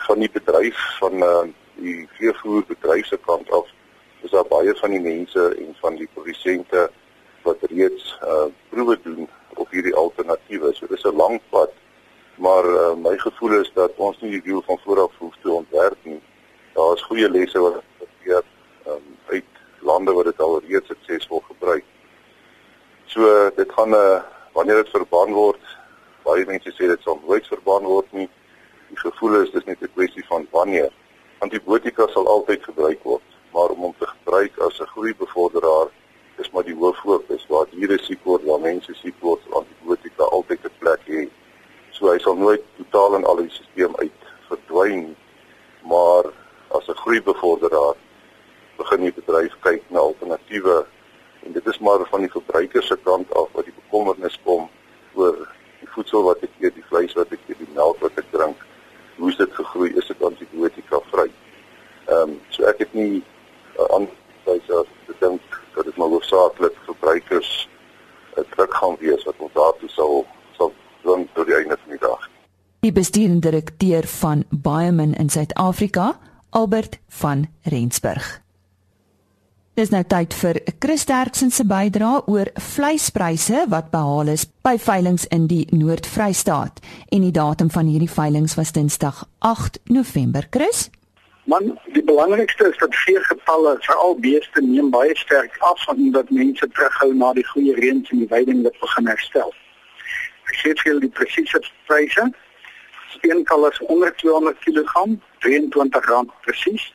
van 0.07 0.19
die 0.19 0.29
bedryf 0.33 0.77
van 0.99 1.13
uh, 1.13 1.43
die 1.75 2.07
veevoerbedryf 2.17 3.05
se 3.05 3.19
kant 3.25 3.51
af 3.51 3.67
is 4.21 4.31
daar 4.31 4.47
baie 4.49 4.75
van 4.75 4.89
die 4.89 4.99
mense 4.99 5.55
en 5.57 5.75
van 5.79 5.95
die 5.95 6.09
produsente 6.13 6.89
wat 7.43 7.57
reeds 7.69 8.17
uh 8.23 8.47
proewe 8.69 8.99
doen 9.03 9.29
op 9.53 9.69
hierdie 9.71 9.95
alternatiewe. 9.95 10.73
So 10.73 10.87
dis 10.87 11.03
'n 11.03 11.15
lang 11.15 11.41
pad. 11.49 11.69
Maar 12.35 12.65
uh, 12.65 12.95
my 12.95 13.17
gevoel 13.17 13.59
is 13.61 13.71
dat 13.73 13.91
ons 13.95 14.19
nie 14.21 14.31
die 14.31 14.41
wiel 14.43 14.61
van 14.65 14.79
vooraf 14.83 15.11
hoef 15.17 15.35
te 15.41 15.51
ontwerp 15.51 15.97
nie. 16.03 16.21
Daar 16.73 16.93
is 16.93 17.03
goeie 17.03 17.29
lesse 17.29 17.59
wat 17.59 17.81
gebeur 17.99 18.43
um, 18.87 19.17
uit 19.25 19.45
lande 19.79 20.13
wat 20.13 20.25
dit 20.25 20.41
al 20.41 20.61
reeds 20.67 20.87
suksesvol 20.87 21.43
gebruik. 21.47 21.83
So 23.05 23.49
dit 23.55 23.66
gaan 23.77 23.89
'n 23.89 23.93
uh, 23.93 24.21
wanneer 24.53 24.75
dit 24.75 24.89
verbân 24.89 25.31
word, 25.33 25.63
baie 26.25 26.45
mense 26.45 26.71
sê 26.73 26.87
dit 26.89 27.01
sal 27.05 27.19
nooit 27.25 27.45
verbân 27.47 27.83
word 27.85 28.07
nie 28.11 28.29
die 28.89 28.97
gevoel 28.97 29.35
is 29.41 29.51
dis 29.53 29.67
net 29.69 29.81
'n 29.81 29.93
kwessie 29.93 30.25
van 30.29 30.47
wanneer. 30.51 30.89
Antibiotika 31.45 32.07
sal 32.07 32.27
altyd 32.27 32.63
gebruik 32.63 33.03
word, 33.03 33.27
maar 33.53 33.69
om 33.75 33.81
hom 33.85 33.93
te 33.99 34.07
gebruik 34.13 34.57
as 34.67 34.81
'n 34.81 34.89
groeibevorderaar 34.93 35.87
is 36.37 36.49
maar 36.51 36.63
die 36.63 36.79
hoof 36.81 36.97
fokus 36.97 37.45
waar 37.49 37.69
diere 37.69 37.97
siek 38.07 38.23
word, 38.23 38.43
waar 38.49 38.59
mense 38.59 38.93
siek 38.93 39.17
word, 39.19 39.41
antibiotika 39.59 40.23
altyd 40.23 40.65
'n 40.65 40.77
plek 40.79 41.01
het 41.05 41.31
sal 42.23 42.35
nooit 42.35 42.63
totaal 42.77 43.15
in 43.15 43.25
al 43.25 43.35
die 43.35 43.49
stelsel 43.49 43.99
uit 43.99 44.21
verdwyn 44.49 45.15
maar 45.81 46.25
as 46.67 46.87
'n 46.89 47.01
groeibevorderaar 47.03 47.95
begin 48.77 49.01
die 49.01 49.13
bedryf 49.13 49.53
kyk 49.61 49.83
na 49.89 49.99
alternatiewe 49.99 50.85
en 51.47 51.53
dit 51.53 51.67
is 51.67 51.79
maar 51.79 51.99
van 52.09 52.19
die 52.19 52.31
verbruiker 52.31 52.83
se 52.83 52.97
kant 53.03 53.33
af 53.33 53.47
wat 53.51 53.65
die 53.65 53.73
bekommernis 53.73 54.39
kom 54.43 54.69
oor 55.13 55.37
die 55.79 55.89
voedsel 55.93 56.25
wat 56.27 56.43
ek 56.43 56.55
eet, 56.59 56.75
die 56.75 56.87
vleis 56.89 57.13
wat 57.15 57.31
ek 57.31 57.43
eet, 57.47 57.59
die 57.61 57.75
melk 57.77 58.01
wat 58.03 58.17
ek 58.19 58.27
drink, 58.33 58.63
hoe 59.17 59.29
is 59.31 59.39
dit 59.39 59.53
gegroei, 59.59 59.91
is 60.01 60.09
dit 60.11 60.23
antibiotika 60.29 60.99
vry? 61.11 61.27
Ehm 62.07 62.33
um, 62.33 62.35
so 62.55 62.67
ek 62.71 62.83
het 62.83 62.93
nie 62.97 63.21
uh, 63.77 63.87
aan 63.95 64.09
wyse 64.47 64.81
as 64.81 64.91
te 65.07 65.15
dink 65.21 65.59
dat 65.75 65.87
dit 65.87 65.97
maar 66.01 66.11
hoofsaaklik 66.15 66.75
verbruikers 66.89 67.51
'n 68.37 68.45
druk 68.55 68.73
gaan 68.81 68.97
wees 68.99 69.23
wat 69.29 69.45
ons 69.45 69.53
daartoe 69.53 69.89
sal 69.89 70.25
sal 70.57 70.73
dwing 71.03 71.27
tot 71.33 71.47
die 71.47 71.55
einde 71.55 71.77
van 71.83 71.95
die 71.95 72.03
dag. 72.03 72.29
Die 72.87 72.93
bestuurende 72.93 73.49
direkteur 73.49 74.05
van 74.07 74.45
Biomin 74.49 75.13
in 75.13 75.29
Suid-Afrika, 75.29 76.19
Albert 76.49 76.99
van 77.07 77.47
Rensburg. 77.63 78.41
Dis 79.75 79.91
nou 79.91 79.99
tyd 80.07 80.31
vir 80.33 80.61
Chris 80.79 81.03
Derksen 81.09 81.51
se 81.51 81.65
bydrae 81.67 82.21
oor 82.31 82.53
vleispryse 82.55 83.65
wat 83.73 83.89
behaal 83.91 84.31
is 84.31 84.47
by 84.63 84.77
veilinge 84.79 85.27
in 85.35 85.49
die 85.51 85.65
Noord-Vrystaat 85.75 86.79
en 87.11 87.27
die 87.27 87.33
datum 87.35 87.73
van 87.75 87.91
hierdie 87.91 88.07
veilinge 88.07 88.55
was 88.55 88.71
Dinsdag 88.71 89.25
8 89.43 89.81
November. 89.91 90.47
Chris 90.49 90.87
Man, 91.51 91.73
die 91.91 92.07
belangrikste 92.07 92.71
is 92.71 92.79
dat 92.79 92.95
veegetalle 93.03 93.75
veral 93.83 94.15
beeste 94.23 94.63
neem 94.63 94.95
baie 94.95 95.19
sterk 95.19 95.59
af 95.59 95.83
omdat 95.91 96.31
mense 96.31 96.71
terughou 96.71 97.11
na 97.11 97.35
die 97.35 97.47
goeie 97.51 97.75
reëns 97.83 98.15
en 98.15 98.23
die 98.23 98.31
veiding 98.31 98.63
wat 98.63 98.79
begin 98.79 99.11
herstel. 99.11 99.55
Ek 100.47 100.59
sê 100.63 100.77
vir 100.87 101.03
die 101.03 101.11
presiese 101.11 101.59
pryse. 101.91 102.31
Steenkalvers 103.17 103.79
onder 103.79 104.15
200 104.15 104.57
kg, 104.59 104.93
R23 105.39 106.25
presies. 106.41 106.93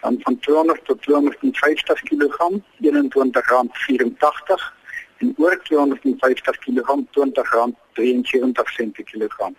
Dan 0.00 0.18
van 0.20 0.38
200 0.38 0.84
tot 0.84 1.02
250 1.02 2.02
kg 2.02 2.36
R21.84 2.80 4.74
en 5.18 5.34
oor 5.36 5.62
250 5.62 6.58
kg 6.58 6.88
R20.73 7.10 8.90
per 8.92 9.04
kilogram. 9.04 9.56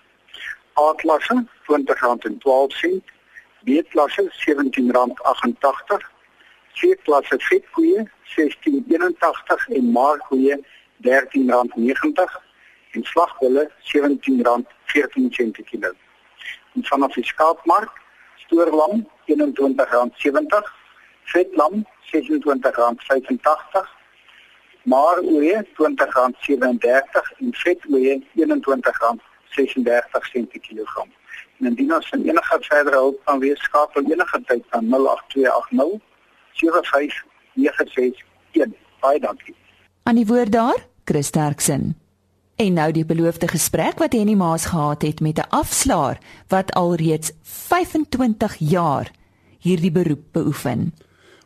A-klasse 0.80 1.46
R20.12, 1.65 3.02
B-klasse 3.65 4.24
R17.88, 4.24 6.06
C-klasse 6.74 7.36
vetkoeie 7.38 8.12
R16.81 8.24 9.67
en 9.67 9.91
maarkoeie 9.91 10.65
R13.90 11.02 12.46
en 12.91 13.04
slagbulle 13.04 13.71
R17.14 13.91 15.52
per 15.52 15.63
kilo. 15.63 15.91
En 16.76 16.84
vanaf 16.84 17.13
die 17.13 17.26
skaapmark 17.26 17.93
stoorlam 18.45 19.06
R21.70, 19.28 20.71
vetlam 21.34 21.86
R26.85, 22.12 23.88
maar 24.84 25.17
oeye 25.19 25.65
R20.37 25.65 25.67
en 27.38 27.54
vetoeye 27.63 28.15
R21.36 28.36 30.32
sent 30.32 30.50
per 30.50 30.60
kilogram. 30.60 31.10
En 31.60 31.65
indien 31.65 31.93
ons 31.93 32.10
van 32.10 32.21
enige 32.23 32.58
verdere 32.62 32.95
hulp 32.95 33.19
kan 33.26 33.39
wees, 33.39 33.62
skakel 33.63 34.04
enige 34.12 34.41
tyd 34.45 34.65
aan 34.69 34.93
08280 34.93 36.02
75961. 36.52 38.26
Baie 39.00 39.19
dankie. 39.19 39.56
Aan 40.04 40.15
die 40.15 40.26
woord 40.26 40.52
daar, 40.52 40.86
Chris 41.06 41.30
Terksen. 41.30 42.07
En 42.58 42.74
nou 42.74 42.91
die 42.91 43.06
beloofde 43.06 43.48
gesprek 43.48 44.00
wat 44.02 44.15
Henny 44.17 44.34
Maas 44.34 44.65
gehad 44.65 45.02
het 45.02 45.20
met 45.20 45.38
'n 45.38 45.50
afslaer 45.50 46.17
wat 46.48 46.74
alreeds 46.74 47.32
25 47.43 48.56
jaar 48.58 49.12
hierdie 49.60 49.91
beroep 49.91 50.24
beoefen. 50.32 50.93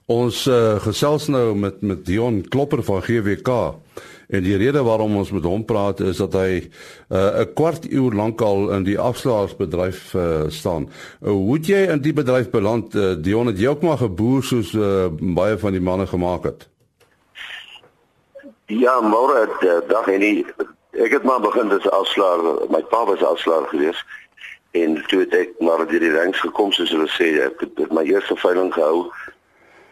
Ons 0.06 0.46
uh, 0.48 0.80
gesels 0.80 1.28
nou 1.28 1.56
met 1.56 1.82
met 1.82 2.06
Dion 2.06 2.48
Klopper 2.48 2.84
van 2.84 3.04
GWK 3.04 3.76
en 4.28 4.44
die 4.44 4.56
rede 4.56 4.84
waarom 4.84 5.16
ons 5.16 5.32
met 5.32 5.44
hom 5.44 5.66
praat 5.66 6.00
is 6.00 6.18
dat 6.18 6.34
hy 6.34 6.70
eh, 7.10 7.18
'n 7.18 7.40
uh, 7.40 7.54
kwart 7.54 7.92
uur 7.92 8.12
lank 8.12 8.42
al 8.42 8.72
in 8.72 8.84
die 8.84 9.00
afslaersbedryf 9.00 10.14
uh, 10.14 10.42
staan. 10.48 10.90
Uh, 11.22 11.30
hoe 11.30 11.54
het 11.54 11.66
jy 11.66 11.88
in 11.92 12.02
die 12.02 12.14
bedryf 12.14 12.50
beland? 12.50 12.96
Uh, 12.96 13.16
Dion 13.20 13.48
het 13.48 13.60
jy 13.60 13.68
ook 13.68 13.82
maar 13.82 13.98
geboer 13.98 14.44
soos 14.44 14.74
uh, 14.74 15.08
baie 15.20 15.58
van 15.58 15.72
die 15.72 15.82
manne 15.82 16.08
gemaak 16.08 16.44
het? 16.44 16.70
Ja, 18.66 19.02
môre 19.02 19.50
dag 19.88 20.08
en 20.08 20.20
die 20.20 20.46
ek 20.92 21.12
het 21.12 21.24
maar 21.24 21.42
begin 21.42 21.72
as 21.72 21.90
afslaer. 21.90 22.68
My 22.70 22.84
pa 22.84 23.06
was 23.06 23.24
afslaer 23.24 23.68
gewees 23.68 24.06
en 24.72 25.04
toe 25.08 25.20
het 25.20 25.34
ek 25.36 25.50
maar 25.60 25.88
deur 25.88 26.00
die 26.00 26.16
ranks 26.16 26.40
gekom 26.40 26.72
soos 26.72 26.92
hulle 26.92 27.10
sê. 27.12 27.44
Ek 27.44 27.60
het, 27.60 27.76
het 27.76 27.92
my 27.92 28.04
eerste 28.08 28.36
veiling 28.36 28.74
gehou 28.74 29.12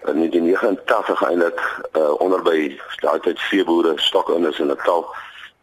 in 0.08 0.16
1989 0.16 1.24
eintlik 1.24 1.82
uh, 1.94 2.20
onder 2.20 2.42
by 2.42 2.80
daai 3.04 3.20
tyd 3.20 3.40
veeboere 3.50 3.94
stokinders 4.00 4.60
in 4.60 4.68
Natal 4.72 5.16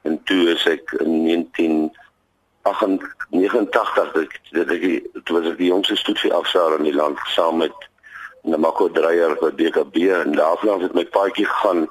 en 0.03 0.23
toe 0.29 0.49
is 0.53 0.67
ek 0.69 0.93
in 1.01 1.25
1989 1.25 4.13
dit 4.13 4.31
dit 4.53 4.69
dit 4.79 5.29
was 5.33 5.57
die 5.57 5.73
jongste 5.73 5.97
stoetjie 5.97 6.33
afslaer 6.37 6.77
in 6.79 6.85
die 6.91 6.95
land 6.95 7.19
saam 7.33 7.57
met 7.65 7.73
Namako 8.47 8.87
Dreyer 8.93 9.35
by 9.41 9.51
DKB 9.57 9.97
en 10.21 10.37
daarna 10.37 10.79
het 10.85 10.95
my 10.95 11.07
paadjie 11.17 11.49
gegaan 11.49 11.89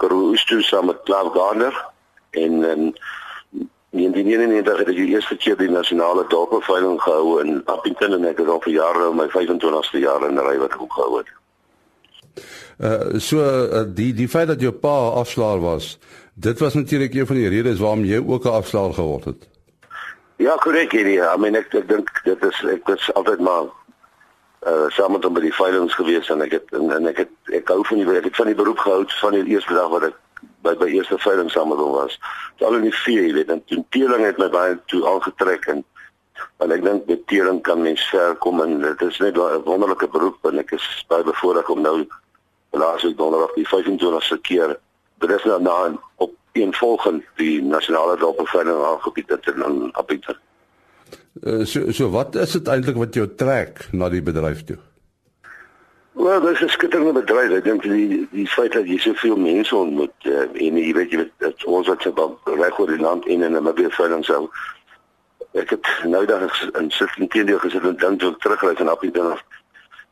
Karoo 0.00 0.32
Oostu 0.32 0.62
saam 0.62 0.86
met 0.88 1.04
Klaas 1.04 1.28
Gardner 1.36 1.74
en 2.30 2.52
in 2.64 2.94
1999 3.90 4.78
het 4.78 4.88
ek 4.88 4.96
die 4.96 5.12
eerste 5.14 5.36
keer 5.36 5.56
die 5.56 5.70
nasionale 5.72 6.26
dorpveiling 6.28 7.00
gehou 7.00 7.40
in 7.40 7.62
Appington 7.64 8.12
en 8.18 8.26
ek 8.28 8.42
het 8.42 8.48
al 8.52 8.60
vir 8.60 8.74
jare 8.74 9.12
my 9.16 9.28
25ste 9.32 10.02
jaar 10.02 10.26
in 10.28 10.40
ry 10.44 10.58
wat 10.60 10.76
ek 10.76 10.82
ook 10.84 10.96
gehou 10.98 11.20
het. 11.22 11.30
Uh 12.78 13.18
so 13.18 13.42
uh, 13.42 13.82
die 13.94 14.12
die 14.14 14.28
feit 14.28 14.50
dat 14.52 14.60
jou 14.60 14.72
pa 14.72 14.96
afslaer 15.22 15.62
was, 15.64 15.96
dit 16.34 16.58
was 16.58 16.74
natuurlik 16.74 17.14
een 17.14 17.26
van 17.26 17.40
die 17.40 17.48
redes 17.48 17.80
waarom 17.80 18.04
jy 18.04 18.20
ook 18.20 18.44
'n 18.44 18.58
afslaer 18.60 18.92
geword 18.94 19.24
het. 19.24 19.48
Ja, 20.36 20.54
korrek 20.56 20.92
hierdie. 20.92 21.18
I 21.18 21.36
mean 21.38 21.56
ek 21.56 21.74
ek 21.74 21.88
dink 21.88 22.10
dit 22.24 22.44
is 22.44 22.64
ek 22.70 22.86
was 22.86 23.10
altyd 23.14 23.40
maar 23.40 23.72
uh 24.66 24.86
saam 24.88 25.12
met 25.12 25.24
hom 25.24 25.34
by 25.34 25.40
die 25.40 25.54
veilings 25.54 25.94
gewees 25.94 26.28
en 26.30 26.42
ek 26.42 26.52
het 26.52 26.72
en, 26.72 26.92
en 26.92 27.06
ek 27.06 27.24
het 27.24 27.54
ek 27.62 27.68
hou 27.68 27.82
van 27.88 27.98
die 27.98 28.16
ek 28.16 28.24
het 28.24 28.36
van 28.36 28.46
die 28.46 28.54
beroep 28.54 28.78
gehou 28.78 29.04
van 29.20 29.32
die 29.32 29.54
eerste 29.54 29.74
dag 29.74 29.88
wat 29.88 30.02
ek 30.12 30.16
by 30.62 30.74
by 30.78 30.88
eerste 30.90 31.18
veiling 31.18 31.50
saam 31.50 31.68
met 31.68 31.78
hom 31.78 31.92
was. 31.92 32.18
Dit 32.56 32.66
al 32.68 32.78
in 32.80 32.88
die 32.88 32.98
vee, 33.04 33.26
jy 33.26 33.32
weet, 33.34 33.52
en 33.54 33.62
toe 33.64 33.84
teeling 33.94 34.24
het 34.24 34.38
my 34.38 34.48
baie 34.48 34.78
toe 34.86 35.04
aangetrek 35.08 35.66
en 35.74 35.84
want 36.58 36.72
ek 36.74 36.82
dink 36.82 37.06
met 37.06 37.26
teeling 37.26 37.60
kan 37.66 37.82
mens 37.82 38.02
ver 38.10 38.34
kom 38.42 38.60
en 38.62 38.80
dit 38.80 39.00
is 39.02 39.18
net 39.18 39.38
'n 39.38 39.62
wonderlike 39.64 40.08
beroep 40.08 40.46
en 40.46 40.58
ek 40.58 40.72
is 40.72 41.04
baie 41.08 41.24
bevoorreg 41.24 41.68
om 41.68 41.82
nou 41.82 42.06
laas 42.70 43.04
ek 43.04 43.16
donderdag 43.16 43.54
die 43.54 43.66
25ste 43.66 44.38
keer 44.42 44.78
is 45.26 45.44
nou 45.44 45.62
na 45.62 45.98
op 46.16 46.32
een 46.52 46.74
volgende 46.74 47.24
die 47.36 47.62
nasionale 47.62 48.16
dorpveiling 48.18 48.84
aangebied 48.84 49.28
het 49.28 49.46
in 49.46 49.92
Appington. 49.92 50.36
Uh, 51.42 51.64
so 51.64 51.92
so 51.92 52.10
wat 52.10 52.34
is 52.34 52.52
dit 52.52 52.68
eintlik 52.68 52.96
wat 52.96 53.14
jou 53.14 53.26
trek 53.34 53.86
na 53.92 54.08
die 54.08 54.22
bedryf 54.22 54.64
toe? 54.64 54.78
Wel, 56.18 56.40
dit 56.40 56.50
is 56.50 56.60
'n 56.60 56.68
skitterende 56.68 57.12
bedryf. 57.12 57.50
Ek 57.50 57.64
dink 57.64 57.82
die 57.82 58.28
die 58.30 58.48
feit 58.48 58.72
dat 58.72 58.86
jy 58.86 58.98
soveel 58.98 59.36
mense 59.36 59.76
ontmoet 59.76 60.24
uh, 60.26 60.40
en 60.40 60.76
jy 60.76 60.92
weet 60.92 61.10
jy 61.10 61.18
weet 61.18 61.64
ons 61.64 61.86
wat 61.86 62.02
se 62.02 62.12
reg 62.44 62.78
oor 62.78 62.90
die 62.90 62.98
land 62.98 63.26
in 63.26 63.42
en 63.42 63.62
maar 63.62 63.74
weer 63.74 63.92
veiling 63.92 64.24
sou. 64.24 64.48
Ek 65.52 65.70
het 65.70 65.86
nou 66.04 66.24
dan 66.26 66.50
in 66.80 66.90
sit 66.90 67.08
in 67.16 67.28
teendeel 67.28 67.58
gesit 67.58 67.86
en 67.86 67.96
dink 67.96 68.18
toe 68.18 68.34
terugry 68.36 68.74
van 68.74 68.88
Appington 68.88 69.30
af. 69.30 69.44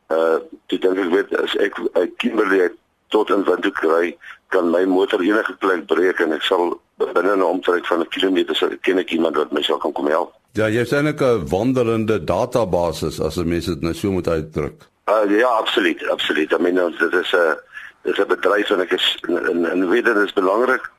Uh, 0.07 0.39
toe 0.65 0.79
dink 0.79 0.97
ek 0.97 1.11
weet 1.11 1.37
as 1.43 1.55
ek 1.55 1.75
uit 1.93 2.15
Kimberley 2.17 2.71
tot 3.07 3.29
in 3.29 3.43
Windhoek 3.43 3.75
kry, 3.75 4.17
kan 4.47 4.71
my 4.71 4.85
motor 4.85 5.19
enige 5.19 5.55
plek 5.59 5.85
breek 5.85 6.19
en 6.23 6.31
ek 6.31 6.41
sal 6.41 6.79
binne 7.03 7.35
'n 7.35 7.43
omtrek 7.43 7.85
van 7.85 7.99
'n 7.99 8.13
kilometer 8.15 8.55
sou 8.55 8.75
ken 8.81 8.97
ek 8.97 9.11
iemand 9.11 9.35
wat 9.35 9.51
my 9.51 9.61
sal 9.61 9.77
kan 9.77 9.91
kom 9.91 10.07
help. 10.07 10.31
Ja, 10.53 10.67
jy 10.67 10.87
eintlik 10.87 11.21
'n 11.21 11.47
wandelende 11.47 12.23
database 12.23 13.23
as 13.23 13.37
'n 13.37 13.47
mens 13.47 13.65
dit 13.65 13.81
nou 13.81 13.93
so 13.93 14.11
moet 14.11 14.27
uitdruk. 14.27 14.87
Uh, 15.09 15.37
ja, 15.39 15.47
absoluut, 15.47 16.07
absoluut. 16.09 16.51
I 16.51 16.57
mean, 16.57 16.75
dit 16.75 17.13
is 17.13 17.31
'n 17.31 17.57
dit 18.01 18.17
is 18.17 18.19
'n 18.19 18.27
bedryf 18.27 18.69
en 18.69 18.79
ek 18.79 18.91
is 18.91 19.17
in 19.27 19.65
in 19.65 19.89
weet 19.89 20.05
dit 20.05 20.15
is 20.15 20.33
belangrik. 20.33 20.91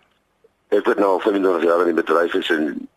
Ek 0.69 0.87
het 0.87 0.99
nou 0.99 1.11
al 1.11 1.21
25 1.21 1.63
jaar 1.63 1.81
in 1.81 1.95
die 1.95 2.03
bedryf 2.03 2.35
is 2.35 2.51
en 2.51 2.89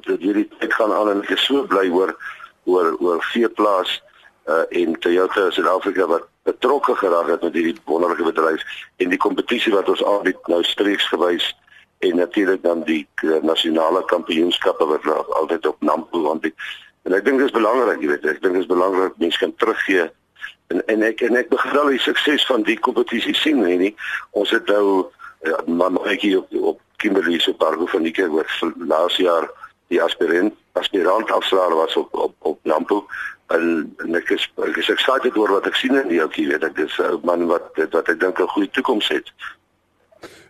dit 0.00 0.20
hierdie 0.20 0.48
tyd 0.58 0.74
gaan 0.74 0.92
aan 0.92 1.08
en 1.08 1.22
ek 1.22 1.30
is 1.30 1.44
so 1.44 1.66
bly 1.66 1.90
oor 1.90 2.16
oor 2.64 2.96
oor 2.98 3.22
veeplaas 3.22 4.02
uh 4.46 4.64
in 4.68 4.98
Toyota 4.98 5.50
Suid-Afrika 5.50 6.06
wat 6.06 6.28
betrokke 6.42 6.94
geraak 6.96 7.26
het 7.26 7.42
met 7.42 7.54
hierdie 7.54 7.76
wonderlike 7.84 8.22
bedryf 8.22 8.62
en 8.96 9.08
die 9.08 9.18
kompetisie 9.18 9.72
wat 9.72 9.88
ons 9.88 10.04
aanbied 10.04 10.46
nou 10.46 10.62
streeksgewys 10.62 11.56
en 11.98 12.16
natuurlik 12.16 12.62
dan 12.62 12.82
die 12.82 13.08
uh, 13.22 13.42
nasionale 13.42 14.04
kampioenskappe 14.04 14.84
wat 14.84 15.30
altyd 15.30 15.66
op 15.66 15.76
Nampo 15.80 16.30
aanbied. 16.30 16.54
En 17.02 17.12
ek 17.12 17.24
dink 17.24 17.38
dit 17.38 17.46
is 17.46 17.54
belangrik, 17.54 18.00
jy 18.00 18.08
weet, 18.08 18.26
ek 18.26 18.42
dink 18.42 18.54
dit 18.54 18.62
is 18.62 18.74
belangrik 18.74 19.12
mense 19.16 19.38
kan 19.38 19.54
teruggee 19.54 20.10
en 20.72 20.84
en 20.94 21.02
ek 21.08 21.24
en 21.28 21.36
ek 21.40 21.50
begin 21.52 21.78
al 21.82 21.92
die 21.94 22.04
sukses 22.04 22.46
van 22.50 22.64
die 22.68 22.78
kompetisie 22.88 23.34
sien 23.38 23.64
hè 23.64 23.76
nie 23.84 23.94
ons 24.30 24.50
het 24.50 24.66
nou 24.72 25.06
ja, 25.46 25.58
maar 25.66 26.12
ek 26.12 26.24
hier 26.26 26.38
op, 26.42 26.56
op 26.72 26.80
Kimberley 27.02 27.38
se 27.42 27.54
park 27.58 27.82
van 27.94 28.06
die 28.06 28.14
keer 28.14 28.30
wat 28.34 28.48
laas 28.94 29.16
jaar 29.16 29.48
die 29.92 30.02
aspirant 30.02 30.56
aspirant 30.80 31.30
afslaer 31.30 31.74
was 31.76 31.96
op 32.00 32.14
op 32.14 32.34
op 32.52 32.58
Nampo 32.62 33.04
en, 33.52 33.94
en 34.04 34.20
ek 34.20 34.30
is 34.36 34.46
ek 34.68 34.78
is 34.82 34.90
excited 34.92 35.36
oor 35.38 35.58
wat 35.58 35.68
ek 35.70 35.78
sien 35.78 35.96
in 35.98 36.08
die 36.12 36.20
ouetjie 36.24 36.48
weet 36.50 36.64
ek 36.68 36.78
dis 36.78 36.98
'n 37.00 37.20
man 37.28 37.46
wat 37.50 37.68
wat 37.96 38.08
ek 38.08 38.20
dink 38.20 38.40
'n 38.40 38.54
goeie 38.54 38.70
toekoms 38.70 39.08
het. 39.08 39.32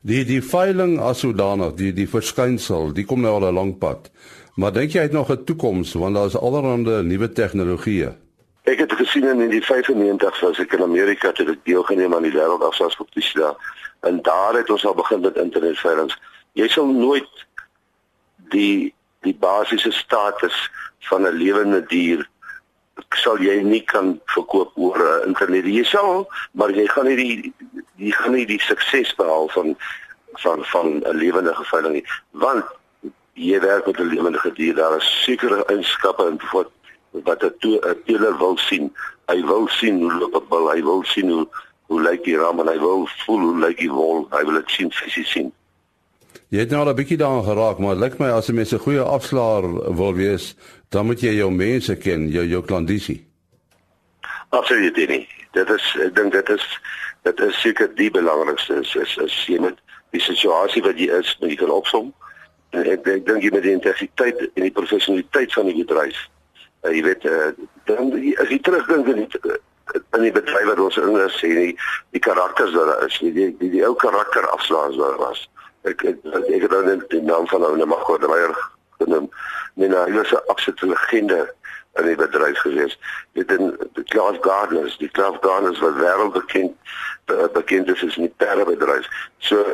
Die 0.03 0.25
die 0.25 0.43
veiling 0.43 0.99
as 1.01 1.23
sodanig, 1.23 1.75
die 1.75 1.93
die 1.93 2.09
verskynsel, 2.09 2.93
die 2.93 3.05
kom 3.05 3.21
nou 3.23 3.35
al 3.39 3.49
'n 3.51 3.55
lang 3.55 3.79
pad. 3.79 4.11
Maar 4.57 4.73
dink 4.73 4.93
jy 4.93 4.99
hy 4.99 5.07
het 5.09 5.13
nog 5.13 5.31
'n 5.31 5.45
toekoms 5.45 5.95
want 5.95 6.15
daar 6.15 6.27
is 6.27 6.37
allerlei 6.37 7.03
nuwe 7.03 7.29
tegnologieë. 7.33 8.22
Ek 8.63 8.79
het 8.79 8.93
gesien 8.93 9.25
in 9.27 9.49
die 9.51 9.65
95 9.65 10.41
was 10.41 10.59
ek 10.63 10.73
in 10.73 10.83
Amerika 10.83 11.33
toe 11.33 11.49
ek 11.51 11.65
deelgeneem 11.67 12.15
aan 12.15 12.23
die 12.23 12.35
wêreldafsalskompetisie 12.35 13.41
daar. 13.41 13.57
En 14.07 14.23
daar 14.23 14.55
het 14.55 14.71
ons 14.71 14.85
al 14.87 14.95
begin 14.95 15.21
met 15.21 15.37
internetveilings. 15.37 16.19
Jy 16.53 16.69
sal 16.69 16.87
nooit 16.87 17.47
die 18.55 18.95
die 19.23 19.35
basiese 19.35 19.91
status 19.95 20.71
van 21.09 21.27
'n 21.27 21.35
lewende 21.39 21.83
dier 21.87 22.29
sal 23.23 23.39
jy 23.41 23.63
nie 23.63 23.83
kan 23.83 24.21
verkoop 24.35 24.73
oor 24.77 24.99
uh, 24.99 25.27
internet. 25.27 25.67
Jy 25.67 25.85
sal, 25.85 26.27
maar 26.53 26.71
jy 26.71 26.87
gaan 26.87 27.07
nie 27.07 27.17
die 27.17 27.53
jy 27.97 28.11
gaan 28.19 28.35
nie 28.37 28.47
die 28.47 28.61
sukses 28.61 29.15
behaal 29.15 29.49
van 29.49 29.77
van 30.45 30.65
van 30.65 31.03
'n 31.03 31.17
lewende 31.17 31.55
veiling 31.71 31.95
nie. 31.95 32.07
Want 32.31 32.65
jy 33.35 33.61
werk 33.61 33.87
met 33.87 33.99
'n 33.99 34.13
lewende 34.15 34.53
dier, 34.55 34.75
daar 34.75 34.97
is 34.97 35.23
sekere 35.25 35.65
eienskappe 35.67 36.27
en 36.27 36.41
wat 36.53 36.71
wat 37.13 37.43
'n 37.45 37.55
teeler 38.05 38.39
wil 38.39 38.57
sien. 38.57 38.93
Hy 39.27 39.41
wil 39.45 39.69
sien 39.69 40.01
hoe 40.01 40.13
loop 40.13 40.35
'n 40.35 40.49
bil, 40.49 40.71
hy 40.71 40.83
wil 40.83 41.05
sien 41.05 41.31
hoe 41.31 41.47
hoe 41.87 42.03
lyk 42.03 42.25
die 42.25 42.37
ram 42.37 42.61
en 42.61 42.69
hy 42.69 42.79
wil 42.79 43.09
voel 43.25 43.41
hoe 43.41 43.59
lyk 43.59 43.79
die 43.79 43.91
wol, 43.91 44.27
hy 44.31 44.45
wil 44.45 44.55
dit 44.55 44.71
sien 44.71 44.91
fisies 44.91 45.31
sien. 45.31 45.53
Jy 46.49 46.59
het 46.65 46.71
nou 46.71 46.81
al 46.81 46.93
'n 46.93 46.97
bietjie 46.97 47.17
daaraan 47.17 47.45
geraak, 47.45 47.79
maar 47.79 47.97
lyk 47.97 48.19
my 48.19 48.29
as 48.29 48.49
'n 48.49 48.55
mens 48.55 48.73
'n 48.73 48.79
goeie 48.79 49.01
afslaer 49.01 49.95
wil 49.97 50.15
wees, 50.15 50.55
dan 50.89 51.07
moet 51.07 51.21
jy 51.21 51.35
jou 51.37 51.51
mense 51.51 51.97
ken, 51.97 52.29
jou 52.29 52.45
jou 52.47 52.63
klandisie. 52.63 53.27
Absoluut 54.49 54.97
nie. 54.97 55.29
Dit 55.53 55.71
is 55.71 55.97
ek 56.01 56.15
dink 56.15 56.33
dit 56.33 56.49
is 56.49 56.81
dit 57.23 57.41
is 57.41 57.61
seker 57.61 57.95
die 57.95 58.11
belangrikste 58.11 58.75
is 58.75 58.95
is, 58.95 59.17
is 59.17 59.47
jy 59.47 59.59
moet 59.59 59.79
die 60.11 60.21
situasie 60.21 60.83
wat 60.83 60.99
jy 60.99 61.09
is, 61.19 61.37
moet 61.41 61.51
jy 61.51 61.57
kan 61.57 61.71
opsom. 61.71 62.13
En 62.71 62.85
ek 62.85 63.07
ek 63.07 63.27
dink 63.27 63.43
jy 63.43 63.51
met 63.51 63.63
die 63.63 63.73
integriteit 63.73 64.41
en 64.41 64.63
die 64.63 64.71
professionaliteit 64.71 65.53
van 65.53 65.67
die 65.67 65.85
bedryf. 65.85 66.29
Uh, 66.83 66.91
jy 66.91 67.03
weet 67.03 67.25
uh, 67.25 67.51
dan 67.85 68.13
as 68.43 68.49
jy 68.49 68.59
terugdink 68.61 69.07
in 69.07 69.25
die 69.25 69.59
in 70.17 70.25
die 70.25 70.33
bedryf 70.33 70.67
wat 70.67 70.81
ons 70.81 70.97
in 70.97 71.17
is, 71.21 71.39
sien 71.39 71.55
die 71.55 71.73
die 72.11 72.23
karakters 72.23 72.73
wat 72.75 72.89
daar 72.91 73.07
is, 73.07 73.19
die 73.19 73.33
die, 73.33 73.51
die, 73.59 73.71
die 73.71 73.85
ou 73.87 73.95
karakter 73.95 74.47
afslaers 74.55 74.97
wat 75.01 75.19
was 75.21 75.49
ek 75.89 76.05
ek 76.11 76.23
ek 76.27 76.63
het 76.65 76.71
dan 76.71 77.05
die 77.11 77.23
naam 77.23 77.47
van 77.51 77.65
ou 77.67 77.77
Namago 77.77 78.19
Dreyer 78.19 78.55
genoem. 79.01 79.29
Nee, 79.75 79.89
nou, 79.89 80.05
hy 80.07 80.17
was 80.17 80.33
'n 80.33 80.47
absolute 80.47 80.87
legende 80.87 81.55
in 81.99 82.07
die 82.07 82.17
bedryf 82.17 82.59
gewees. 82.59 82.99
Dit 83.33 83.53
in 83.53 83.77
die 83.93 84.05
Clive 84.05 84.39
Gardners, 84.41 84.97
die 84.99 85.11
Clive 85.11 85.39
Gardners 85.41 85.79
wat 85.79 85.97
wêreldbekend 85.97 86.75
bekend 87.53 87.89
is 87.89 88.03
in 88.17 88.27
die 88.29 88.35
perdebedryf. 88.37 89.07
So 89.39 89.65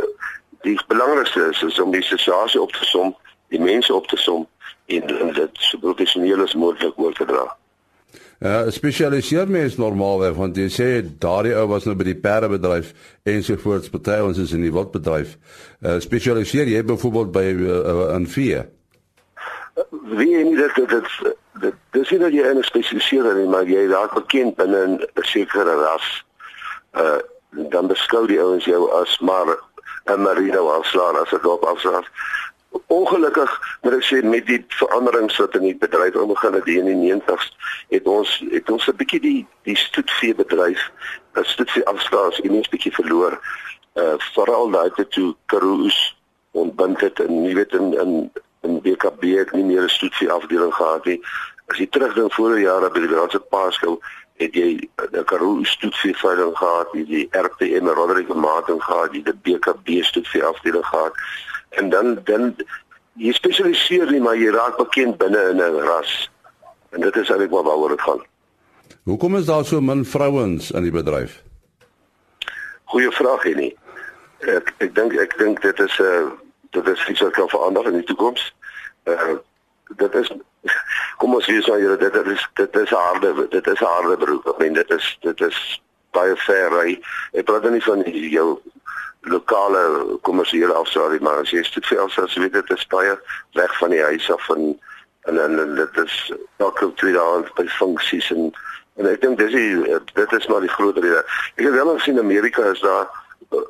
die 0.60 0.80
belangrikste 0.86 1.48
is, 1.50 1.62
is 1.62 1.78
om 1.78 1.90
die 1.90 2.02
situasie 2.02 2.60
op 2.60 2.72
te 2.72 2.84
som, 2.84 3.16
die 3.48 3.60
mense 3.60 3.94
op 3.94 4.06
te 4.06 4.16
som 4.16 4.48
en 4.86 5.32
dit 5.34 5.50
so 5.58 5.78
professioneel 5.78 6.42
as 6.42 6.54
moontlik 6.54 6.98
oor 6.98 7.12
te 7.12 7.24
dra. 7.28 7.46
Uh, 8.38 8.68
spesialiseer 8.70 9.48
mens 9.50 9.76
normaalweg 9.76 10.36
want 10.38 10.56
jy 10.56 10.68
sê 10.70 10.84
daardie 11.02 11.56
ou 11.58 11.64
was 11.72 11.88
nou 11.88 11.96
by 11.98 12.04
die 12.06 12.20
perdebedryf 12.22 12.92
ensovoorts 13.26 13.90
party 13.90 14.20
ons 14.22 14.38
is 14.38 14.52
in 14.54 14.62
die 14.62 14.70
wildbedryf. 14.70 15.32
Uh, 15.82 15.96
spesialiseer 15.98 16.70
jy 16.70 16.84
byvoorbeeld 16.86 17.32
by 17.34 17.42
uh, 17.50 18.04
in 18.14 18.28
vee? 18.30 18.62
Wie 20.14 20.36
en 20.38 20.54
dit 20.54 20.78
dit 20.94 21.10
dit 21.64 21.82
dis 21.98 22.14
nie 22.14 22.20
dat 22.22 22.36
jy 22.38 22.46
in 22.46 22.62
'n 22.62 22.68
spesialiseer 22.70 23.26
nie, 23.40 23.48
maar 23.50 23.66
jy 23.66 23.88
raak 23.90 24.14
bekend 24.14 24.54
binne 24.56 24.84
'n 24.86 25.26
sekere 25.26 25.74
ras. 25.82 26.06
Uh 26.94 27.18
dan 27.50 27.88
beskou 27.88 28.26
die 28.28 28.38
ouens 28.38 28.64
jou 28.64 28.86
as 29.00 29.18
maar 29.18 29.50
'n 30.06 30.22
merino 30.22 30.68
afslaer 30.78 31.18
as 31.18 31.32
'n 31.32 31.42
dop 31.42 31.64
afslaer 31.64 32.06
ongelukkig 32.86 33.78
moet 33.82 33.96
ek 33.98 34.04
sê 34.04 34.20
met 34.24 34.46
die 34.46 34.60
veranderings 34.80 35.36
wat 35.40 35.54
in 35.58 35.66
die 35.68 35.76
bedryf. 35.76 36.16
Omgaan 36.16 36.56
het 36.58 36.66
in 36.66 36.88
die 36.88 37.12
90s 37.12 37.50
het 37.88 38.06
ons 38.06 38.44
het 38.50 38.70
ons 38.70 38.88
'n 38.88 38.96
bietjie 38.96 39.20
die 39.20 39.46
die 39.62 39.76
stoetvee 39.76 40.34
bedryf 40.34 40.90
as 41.32 41.52
stoetvee 41.56 41.84
afslaers 41.84 42.40
in 42.40 42.56
'n 42.56 42.64
bietjie 42.70 42.94
verloor. 42.94 43.40
Uh 43.94 44.16
veral 44.34 44.70
daai 44.70 44.90
te 44.90 45.08
toe 45.08 45.34
Karoos 45.46 46.16
ontbind 46.52 47.00
het 47.00 47.20
en 47.20 47.44
jy 47.44 47.54
weet 47.54 47.72
in 47.72 47.92
in 47.94 48.32
in 48.62 48.80
BKB 48.80 49.22
het 49.38 49.52
nie 49.52 49.64
meer 49.64 49.82
'n 49.82 49.88
stoetvee 49.88 50.30
afdeling 50.30 50.74
gehad 50.74 51.04
nie. 51.04 51.20
As 51.66 51.78
jy 51.78 51.86
terugdink 51.86 52.32
vorige 52.32 52.60
jare 52.60 52.90
by 52.90 53.00
die 53.00 53.14
Raadse 53.14 53.40
Paaskou 53.40 54.00
het 54.38 54.54
jy 54.54 54.88
'n 55.12 55.24
Karoos 55.24 55.70
stoetvee 55.70 56.16
veiling 56.16 56.56
gehad 56.56 56.92
die 56.92 57.28
RPM 57.30 57.86
Roderick 57.88 58.34
Martin 58.34 58.82
gehad 58.82 59.12
die 59.12 59.22
BKB 59.42 60.02
stoetvee 60.02 60.44
afdeling 60.44 60.86
gehad 60.86 61.12
en 61.70 61.90
dan 61.90 62.18
dan 62.24 62.56
jy 63.18 63.32
spesialiseer 63.32 64.10
nie 64.10 64.20
maar 64.20 64.36
jy 64.36 64.50
raak 64.54 64.76
bekend 64.78 65.18
binne 65.18 65.42
in 65.50 65.62
'n 65.62 65.80
ras. 65.86 66.30
En 66.90 67.00
dit 67.00 67.16
is 67.16 67.30
eintlik 67.30 67.50
waaroor 67.50 67.88
dit 67.88 68.00
gaan. 68.00 68.22
Hoekom 69.02 69.36
is 69.36 69.46
daar 69.46 69.64
so 69.64 69.80
min 69.80 70.04
vrouens 70.04 70.70
in 70.70 70.82
die 70.82 70.92
bedryf? 70.92 71.42
Goeie 72.84 73.10
vraag 73.10 73.42
hier 73.42 73.56
nie. 73.56 73.76
Ek 74.40 74.72
ek 74.78 74.94
dink 74.94 75.12
ek 75.12 75.38
dink 75.38 75.62
dit 75.62 75.80
is 75.80 75.98
'n 75.98 76.02
uh, 76.02 76.16
eh, 76.16 76.26
dit 76.70 76.88
is 76.88 77.08
iets 77.08 77.20
wat 77.20 77.32
kan 77.32 77.48
verander 77.48 77.86
in 77.86 77.92
die 78.00 78.04
toekoms. 78.04 78.54
Uh 79.04 79.36
dit 79.96 80.14
is 80.14 80.30
kom 81.18 81.34
ons 81.34 81.44
sê 81.48 81.60
so 81.60 81.78
jy 81.78 81.96
dit 81.96 82.14
is 82.14 82.48
dit 82.54 82.76
is 82.76 82.90
harde 82.90 83.48
dit 83.48 83.66
is 83.66 83.78
harde 83.78 84.16
beroep. 84.16 84.46
Ek 84.46 84.58
meen 84.58 84.72
dit 84.72 84.90
is 84.90 85.18
dit 85.20 85.40
is 85.40 85.82
baie 86.10 86.36
ver. 86.36 86.76
Ek 87.32 87.44
praat 87.44 87.70
nie 87.70 87.82
van 87.82 88.04
jou 88.06 88.60
lokale 89.20 90.18
kommersiële 90.22 90.72
afsalie 90.72 91.20
maar 91.20 91.42
as 91.42 91.50
jy 91.50 91.62
stoet 91.62 91.86
vir 91.86 92.00
afsalie 92.04 92.30
so 92.30 92.40
weet 92.40 92.52
dit 92.52 92.70
is 92.76 92.86
baie 92.86 93.18
weg 93.58 93.78
van 93.78 93.90
die 93.90 94.02
huis 94.02 94.30
af 94.32 94.48
en 94.54 94.78
en 95.28 95.38
en, 95.38 95.74
dit 95.74 95.96
is 96.04 96.32
elke 96.56 96.92
twee 96.94 97.12
dae 97.12 97.44
by 97.56 97.66
funksies 97.78 98.30
en 98.34 98.52
en 98.98 99.06
ek 99.06 99.20
dink 99.22 99.38
dis 99.38 99.52
die, 99.54 99.98
dit 100.14 100.32
is 100.34 100.46
maar 100.50 100.64
die 100.64 100.72
groot 100.74 100.96
rede. 100.98 101.20
Ek 101.54 101.68
het 101.68 101.74
wel 101.74 101.92
gesien 101.98 102.18
Amerika 102.18 102.64
is 102.72 102.80
daar 102.82 103.06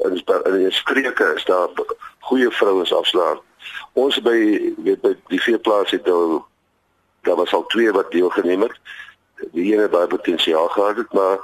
in 0.08 0.16
in 0.16 0.56
die 0.56 0.72
streke 0.72 1.32
is 1.36 1.44
daar 1.44 1.68
goeie 2.30 2.50
vrouens 2.50 2.92
afslaer. 2.92 3.40
Ons 3.92 4.16
by 4.24 4.38
weet 4.84 5.02
by 5.04 5.12
die 5.28 5.42
veeplaas 5.42 5.92
het 5.92 6.08
al 6.08 6.40
daar 7.28 7.36
was 7.36 7.52
al 7.52 7.66
twee 7.66 7.92
wat 7.92 8.10
deelgeneem 8.10 8.64
het. 8.64 8.80
Die 9.52 9.72
ene 9.74 9.88
baie 9.88 10.06
potensiaal 10.06 10.68
gehad 10.68 10.96
het 10.96 11.12
maar 11.12 11.38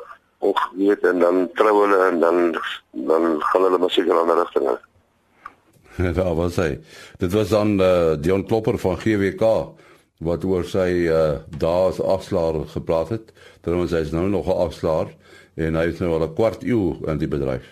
of 0.44 0.68
weet 0.76 1.06
en 1.08 1.18
dan 1.18 1.48
trou 1.58 1.74
hulle 1.80 2.00
en 2.08 2.20
dan 2.20 2.40
dan 2.90 3.36
gaan 3.50 3.62
hulle 3.66 3.78
maar 3.78 3.90
seker 3.90 4.18
ander 4.20 4.40
rigtinge. 4.42 4.76
Ja, 5.96 6.34
wat 6.40 6.54
sê? 6.58 6.68
Dit 7.22 7.32
was 7.32 7.48
dan 7.54 7.78
uh, 7.80 8.14
Dion 8.20 8.44
Klopper 8.46 8.78
van 8.78 8.98
GWK 9.00 9.50
wat 10.24 10.44
oor 10.46 10.64
sy 10.64 10.88
uh, 11.10 11.40
daas 11.58 12.00
afslaer 12.00 12.62
gepraat 12.72 13.12
het. 13.16 13.32
Trouwens 13.66 13.92
hy 13.92 14.04
is 14.06 14.12
nou 14.14 14.28
nog 14.28 14.48
'n 14.48 14.60
afslaer 14.66 15.14
en 15.54 15.78
hy 15.78 15.86
is 15.92 15.98
nou 16.02 16.12
al 16.16 16.26
'n 16.28 16.34
kwart 16.34 16.62
eeu 16.62 16.96
in 17.06 17.18
die 17.18 17.28
bedryf. 17.28 17.66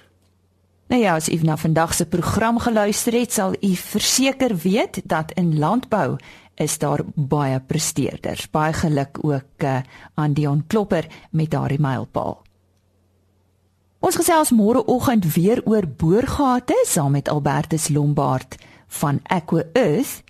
Nou 0.92 1.00
ja, 1.02 1.14
as 1.14 1.28
u 1.28 1.38
na 1.42 1.56
vandag 1.56 1.94
se 1.94 2.06
program 2.06 2.58
geluister 2.58 3.12
het, 3.12 3.32
sal 3.32 3.54
u 3.60 3.74
verseker 3.74 4.56
weet 4.56 5.00
dat 5.04 5.32
in 5.32 5.58
landbou 5.58 6.16
is 6.54 6.78
daar 6.78 7.00
baie 7.14 7.60
presteerders. 7.60 8.50
Baie 8.50 8.72
geluk 8.72 9.18
ook 9.20 9.64
uh, 9.64 9.80
aan 10.14 10.32
Dion 10.32 10.64
Klopper 10.66 11.06
met 11.30 11.50
daardie 11.50 11.80
mylpaal. 11.80 12.42
Ons 14.02 14.16
gesels 14.18 14.50
môre 14.50 14.80
oggend 14.90 15.28
weer 15.36 15.60
oor 15.62 15.86
boorgate 15.86 16.74
saam 16.90 17.12
met 17.14 17.28
Albertus 17.30 17.86
Lombard 17.88 18.56
van 18.98 19.20
Aqua 19.30 19.62
Earth. 19.78 20.24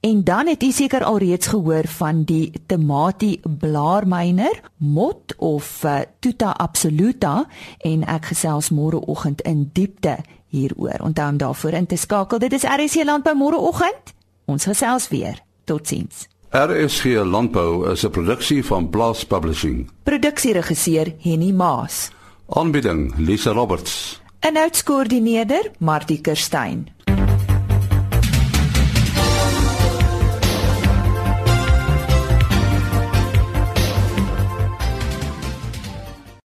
En 0.00 0.24
dan 0.24 0.46
het 0.46 0.62
u 0.62 0.70
seker 0.72 1.04
alreeds 1.04 1.46
gehoor 1.46 1.84
van 1.86 2.22
die 2.24 2.52
Temati 2.66 3.40
blaarmyner, 3.58 4.62
mot 4.76 5.34
of 5.36 5.84
uh, 5.84 6.00
Tuta 6.18 6.54
absoluta 6.56 7.44
en 7.84 8.08
ek 8.08 8.32
gesels 8.32 8.72
môre 8.72 9.04
oggend 9.04 9.44
in 9.44 9.68
diepte 9.76 10.16
hieroor. 10.48 11.04
Onthou 11.04 11.28
om 11.28 11.36
daarvoor 11.36 11.72
in 11.72 11.86
te 11.86 12.00
skakel. 12.00 12.40
Dit 12.40 12.56
is 12.56 12.64
RSC 12.64 13.04
Landbou 13.04 13.36
môre 13.36 13.60
oggend. 13.60 14.16
Ons 14.48 14.64
gesels 14.64 15.12
weer. 15.12 15.44
Totsiens. 15.68 16.30
RSC 16.48 17.20
Landbou 17.28 17.90
is 17.92 18.04
'n 18.04 18.10
produksie 18.10 18.64
van 18.64 18.88
Blast 18.90 19.28
Publishing. 19.28 19.90
Produksieregisseur 20.02 21.12
Henny 21.20 21.52
Maas. 21.52 22.16
Aanbieding 22.48 23.12
Lisa 23.16 23.52
Roberts. 23.52 24.20
En 24.40 24.56
uitskoördineerder 24.56 25.70
Martie 25.78 26.20
Kerstyn. 26.20 26.88